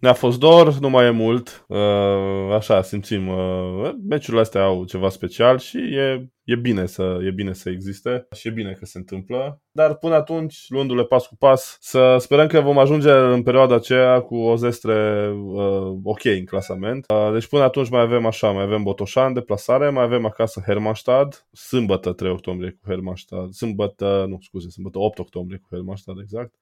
ne-a 0.00 0.12
fost 0.12 0.38
dor, 0.38 0.78
nu 0.78 0.90
mai 0.90 1.06
e 1.06 1.10
mult, 1.10 1.64
uh, 1.68 2.54
așa 2.54 2.82
simțim, 2.82 3.28
uh, 3.28 3.90
meciurile 4.08 4.40
astea 4.40 4.62
au 4.62 4.84
ceva 4.84 5.08
special 5.08 5.58
și 5.58 5.78
e, 5.78 6.30
e, 6.44 6.56
bine 6.56 6.86
să, 6.86 7.18
e 7.22 7.30
bine 7.30 7.52
să 7.52 7.70
existe 7.70 8.26
și 8.32 8.48
e 8.48 8.50
bine 8.50 8.72
că 8.72 8.84
se 8.84 8.98
întâmplă, 8.98 9.62
dar 9.70 9.94
până 9.94 10.14
atunci, 10.14 10.64
luându-le 10.68 11.04
pas 11.04 11.26
cu 11.26 11.36
pas, 11.36 11.76
să 11.80 12.16
sperăm 12.18 12.46
că 12.46 12.60
vom 12.60 12.78
ajunge 12.78 13.10
în 13.10 13.42
perioada 13.42 13.74
aceea 13.74 14.20
cu 14.20 14.36
o 14.36 14.56
zestre 14.56 15.28
uh, 15.30 15.98
ok 16.02 16.24
în 16.24 16.44
clasament. 16.44 17.04
Uh, 17.08 17.32
deci 17.32 17.46
până 17.46 17.62
atunci 17.62 17.88
mai 17.88 18.00
avem 18.00 18.26
așa, 18.26 18.50
mai 18.50 18.62
avem 18.62 18.82
Botoșan 18.82 19.32
de 19.32 19.40
plasare, 19.40 19.90
mai 19.90 20.02
avem 20.02 20.26
acasă 20.26 20.62
Hermannstad, 20.66 21.46
sâmbătă 21.52 22.12
3 22.12 22.30
octombrie 22.30 22.70
cu 22.70 22.90
Hermannstad, 22.90 23.50
sâmbătă, 23.50 24.24
nu 24.28 24.38
scuze, 24.40 24.68
sâmbătă 24.68 24.98
8 24.98 25.18
octombrie 25.18 25.58
cu 25.58 25.66
Hermannstad 25.70 26.18
exact. 26.22 26.54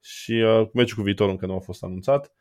Și 0.00 0.32
uh, 0.32 0.68
meciul 0.72 0.96
cu 0.96 1.02
viitorul 1.02 1.32
încă 1.32 1.46
nu 1.46 1.54
a 1.54 1.58
fost 1.58 1.82
anunțat 1.82 2.32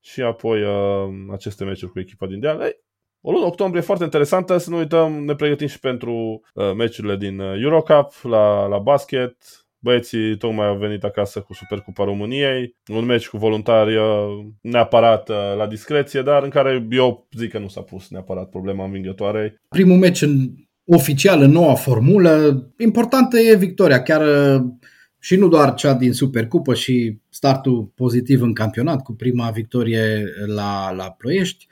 și 0.00 0.20
apoi 0.22 0.62
uh, 0.62 1.08
aceste 1.32 1.64
meciuri 1.64 1.92
cu 1.92 1.98
echipa 1.98 2.26
din 2.26 2.40
Deal. 2.40 2.60
Ei, 2.60 2.76
o 3.20 3.30
lună 3.30 3.44
octombrie 3.44 3.82
foarte 3.82 4.04
interesantă, 4.04 4.56
să 4.56 4.70
nu 4.70 4.76
uităm, 4.76 5.24
ne 5.24 5.34
pregătim 5.34 5.66
și 5.66 5.78
pentru 5.78 6.40
uh, 6.54 6.72
meciurile 6.76 7.16
din 7.16 7.38
uh, 7.38 7.60
Eurocup 7.62 8.12
la, 8.22 8.66
la 8.66 8.78
basket. 8.78 9.36
Băieții 9.82 10.36
tocmai 10.36 10.66
au 10.66 10.76
venit 10.76 11.04
acasă 11.04 11.40
cu 11.40 11.54
Supercupa 11.54 12.04
României, 12.04 12.76
un 12.92 13.04
meci 13.04 13.28
cu 13.28 13.36
voluntari 13.36 13.96
uh, 13.96 14.46
neapărat 14.60 15.28
uh, 15.28 15.36
la 15.56 15.66
discreție, 15.66 16.22
dar 16.22 16.42
în 16.42 16.50
care 16.50 16.86
eu 16.90 17.28
zic 17.36 17.50
că 17.50 17.58
nu 17.58 17.68
s-a 17.68 17.80
pus 17.80 18.10
neapărat 18.10 18.48
problema 18.48 18.84
învingătoarei. 18.84 19.54
Primul 19.68 19.96
meci 19.96 20.22
în, 20.22 20.50
oficial 20.84 21.40
în 21.40 21.50
noua 21.50 21.74
formulă, 21.74 22.62
importantă 22.78 23.38
e 23.38 23.56
victoria, 23.56 24.02
chiar 24.02 24.20
uh, 24.20 24.62
și 25.20 25.36
nu 25.36 25.48
doar 25.48 25.74
cea 25.74 25.94
din 25.94 26.12
Supercupă 26.12 26.74
și 26.74 27.18
startul 27.28 27.92
pozitiv 27.94 28.42
în 28.42 28.52
campionat 28.52 29.02
cu 29.02 29.12
prima 29.12 29.50
victorie 29.50 30.24
la, 30.46 30.92
la 30.92 31.10
Ploiești, 31.10 31.66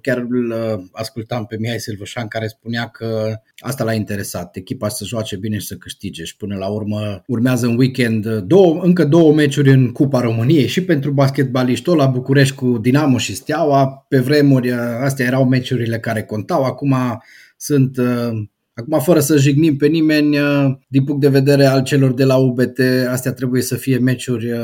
Chiar 0.00 0.26
îl 0.28 0.54
ascultam 0.92 1.46
pe 1.46 1.56
Mihai 1.58 1.80
Silvășan 1.80 2.28
care 2.28 2.46
spunea 2.46 2.88
că 2.88 3.40
asta 3.58 3.84
l-a 3.84 3.92
interesat, 3.92 4.56
echipa 4.56 4.88
să 4.88 5.04
joace 5.04 5.36
bine 5.36 5.58
și 5.58 5.66
să 5.66 5.74
câștige. 5.74 6.24
Și 6.24 6.36
până 6.36 6.56
la 6.56 6.66
urmă 6.66 7.22
urmează 7.26 7.66
în 7.66 7.78
weekend 7.78 8.26
două, 8.26 8.80
încă 8.82 9.04
două 9.04 9.32
meciuri 9.32 9.70
în 9.70 9.92
Cupa 9.92 10.20
României 10.20 10.66
și 10.66 10.84
pentru 10.84 11.10
basketbaliști, 11.10 11.84
tot 11.84 11.96
la 11.96 12.06
București 12.06 12.54
cu 12.54 12.78
Dinamo 12.78 13.18
și 13.18 13.34
Steaua. 13.34 14.06
Pe 14.08 14.18
vremuri 14.18 14.72
astea 14.72 15.26
erau 15.26 15.48
meciurile 15.48 15.98
care 15.98 16.22
contau, 16.22 16.64
acum 16.64 16.96
sunt 17.56 17.98
Acum, 18.78 19.00
fără 19.00 19.20
să 19.20 19.36
jignim 19.36 19.76
pe 19.76 19.86
nimeni, 19.86 20.38
uh, 20.38 20.76
din 20.88 21.04
punct 21.04 21.20
de 21.20 21.28
vedere 21.28 21.64
al 21.64 21.82
celor 21.82 22.12
de 22.12 22.24
la 22.24 22.36
UBT, 22.36 22.78
astea 23.10 23.32
trebuie 23.32 23.62
să 23.62 23.74
fie 23.74 23.98
meciuri 23.98 24.52
uh, 24.52 24.58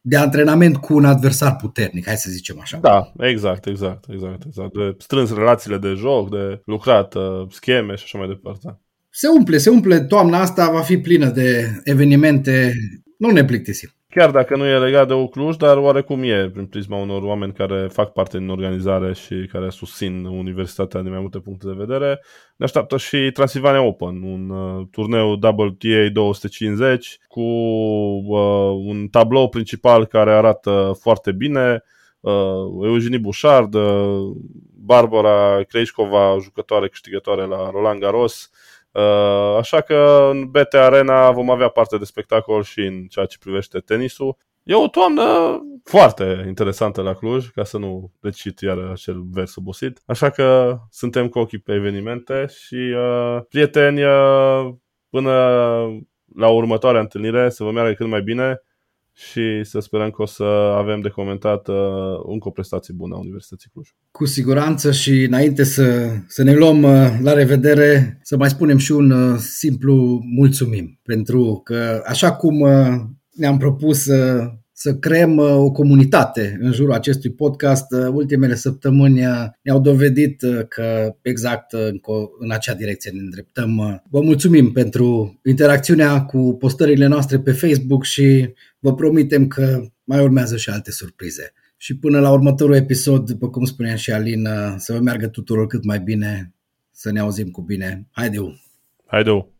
de 0.00 0.16
antrenament 0.16 0.76
cu 0.76 0.94
un 0.94 1.04
adversar 1.04 1.56
puternic, 1.56 2.06
hai 2.06 2.16
să 2.16 2.30
zicem 2.30 2.60
așa. 2.60 2.78
Da, 2.82 3.12
exact, 3.18 3.66
exact, 3.66 4.04
exact. 4.12 4.42
exact. 4.46 4.72
De 4.72 4.94
strâns 4.98 5.34
relațiile 5.34 5.78
de 5.78 5.94
joc, 5.96 6.30
de 6.30 6.60
lucrat, 6.64 7.14
uh, 7.14 7.22
scheme 7.50 7.94
și 7.94 8.02
așa 8.04 8.18
mai 8.18 8.28
departe. 8.28 8.78
Se 9.10 9.28
umple, 9.28 9.58
se 9.58 9.70
umple. 9.70 10.00
Toamna 10.00 10.40
asta 10.40 10.70
va 10.70 10.80
fi 10.80 10.98
plină 10.98 11.30
de 11.30 11.80
evenimente. 11.84 12.72
Nu 13.18 13.30
ne 13.30 13.44
plictisim 13.44 13.90
chiar 14.14 14.30
dacă 14.30 14.56
nu 14.56 14.66
e 14.66 14.78
legat 14.78 15.06
de 15.08 15.14
Ucluj, 15.14 15.56
dar 15.56 15.76
oarecum 15.76 16.22
e 16.22 16.50
prin 16.50 16.66
prisma 16.66 16.96
unor 16.96 17.22
oameni 17.22 17.52
care 17.52 17.88
fac 17.92 18.12
parte 18.12 18.38
din 18.38 18.48
organizare 18.48 19.12
și 19.14 19.48
care 19.52 19.70
susțin 19.70 20.24
universitatea 20.24 21.00
din 21.00 21.10
mai 21.10 21.20
multe 21.20 21.38
puncte 21.38 21.66
de 21.66 21.74
vedere. 21.76 22.20
Ne 22.56 22.64
așteaptă 22.64 22.96
și 22.96 23.30
Transilvania 23.32 23.82
Open, 23.82 24.22
un 24.22 24.50
uh, 24.50 24.86
turneu 24.90 25.30
WTA 25.30 26.08
250 26.12 27.18
cu 27.28 27.40
uh, 27.40 28.86
un 28.86 29.08
tablou 29.08 29.48
principal 29.48 30.06
care 30.06 30.32
arată 30.32 30.98
foarte 31.00 31.32
bine. 31.32 31.82
Uh, 32.20 32.32
Eugenie 32.82 33.18
Bouchard, 33.18 33.74
uh, 33.74 34.36
Barbara 34.84 35.62
Krejcova, 35.68 36.36
jucătoare 36.42 36.88
câștigătoare 36.88 37.46
la 37.46 37.70
Roland 37.70 38.00
Garros, 38.00 38.50
Uh, 38.52 38.83
așa 39.58 39.80
că 39.80 40.28
în 40.32 40.50
BT 40.50 40.74
Arena 40.74 41.30
vom 41.30 41.50
avea 41.50 41.68
parte 41.68 41.98
de 41.98 42.04
spectacol 42.04 42.62
și 42.62 42.80
în 42.80 43.06
ceea 43.06 43.26
ce 43.26 43.38
privește 43.38 43.78
tenisul. 43.78 44.36
E 44.62 44.74
o 44.74 44.88
toamnă 44.88 45.22
foarte 45.84 46.44
interesantă 46.46 47.02
la 47.02 47.14
Cluj, 47.14 47.48
ca 47.48 47.64
să 47.64 47.78
nu 47.78 48.12
decit 48.20 48.60
iar 48.60 48.78
acel 48.78 49.22
vers 49.32 49.56
obosit. 49.56 50.00
Așa 50.06 50.30
că 50.30 50.78
suntem 50.90 51.28
cu 51.28 51.38
ochii 51.38 51.58
pe 51.58 51.72
evenimente 51.72 52.46
și 52.46 52.94
uh, 52.96 53.38
prieteni, 53.48 54.04
uh, 54.04 54.74
până 55.10 55.32
la 56.36 56.48
următoarea 56.48 57.00
întâlnire, 57.00 57.50
să 57.50 57.64
vă 57.64 57.70
meargă 57.70 57.92
cât 57.92 58.06
mai 58.06 58.22
bine 58.22 58.62
și 59.14 59.64
să 59.64 59.78
sperăm 59.78 60.10
că 60.10 60.22
o 60.22 60.26
să 60.26 60.42
avem 60.76 61.00
de 61.00 61.08
comentat 61.08 61.68
uh, 61.68 61.74
încă 62.26 62.48
o 62.48 62.50
prestație 62.50 62.94
bună 62.96 63.14
a 63.14 63.18
Universității 63.18 63.70
Cluj. 63.72 63.88
Cu 64.10 64.26
siguranță 64.26 64.92
și 64.92 65.22
înainte 65.22 65.64
să, 65.64 66.10
să 66.26 66.42
ne 66.42 66.54
luăm 66.54 66.82
uh, 66.82 67.18
la 67.22 67.32
revedere, 67.32 68.18
să 68.22 68.36
mai 68.36 68.48
spunem 68.48 68.76
și 68.76 68.92
un 68.92 69.10
uh, 69.10 69.38
simplu 69.38 70.20
mulțumim, 70.24 71.00
pentru 71.02 71.60
că 71.64 72.02
așa 72.06 72.32
cum 72.32 72.60
uh, 72.60 72.94
ne-am 73.30 73.58
propus 73.58 74.06
uh, 74.06 74.52
să 74.76 74.94
creăm 74.94 75.36
uh, 75.36 75.50
o 75.50 75.70
comunitate 75.70 76.58
în 76.60 76.72
jurul 76.72 76.92
acestui 76.92 77.32
podcast. 77.32 77.92
Uh, 77.92 78.08
ultimele 78.12 78.54
săptămâni 78.54 79.26
uh, 79.26 79.46
ne-au 79.62 79.80
dovedit 79.80 80.42
că 80.68 81.16
exact 81.22 81.72
în 82.38 82.50
acea 82.50 82.74
direcție 82.74 83.10
ne 83.10 83.20
îndreptăm. 83.20 84.02
Vă 84.10 84.20
mulțumim 84.20 84.72
pentru 84.72 85.40
interacțiunea 85.44 86.22
cu 86.24 86.56
postările 86.58 87.06
noastre 87.06 87.38
pe 87.38 87.52
Facebook 87.52 88.04
și 88.04 88.52
vă 88.78 88.94
promitem 88.94 89.46
că 89.46 89.84
mai 90.04 90.22
urmează 90.22 90.56
și 90.56 90.70
alte 90.70 90.90
surprize. 90.90 91.52
Și 91.76 91.98
până 91.98 92.20
la 92.20 92.30
următorul 92.30 92.74
episod, 92.74 93.26
după 93.26 93.50
cum 93.50 93.64
spunea 93.64 93.96
și 93.96 94.12
Alin, 94.12 94.48
să 94.76 94.92
vă 94.92 94.98
meargă 94.98 95.26
tuturor 95.26 95.66
cât 95.66 95.84
mai 95.84 96.00
bine, 96.00 96.54
să 96.90 97.12
ne 97.12 97.20
auzim 97.20 97.48
cu 97.48 97.62
bine. 97.62 98.06
Haideu! 98.10 98.54
Haideu! 99.06 99.53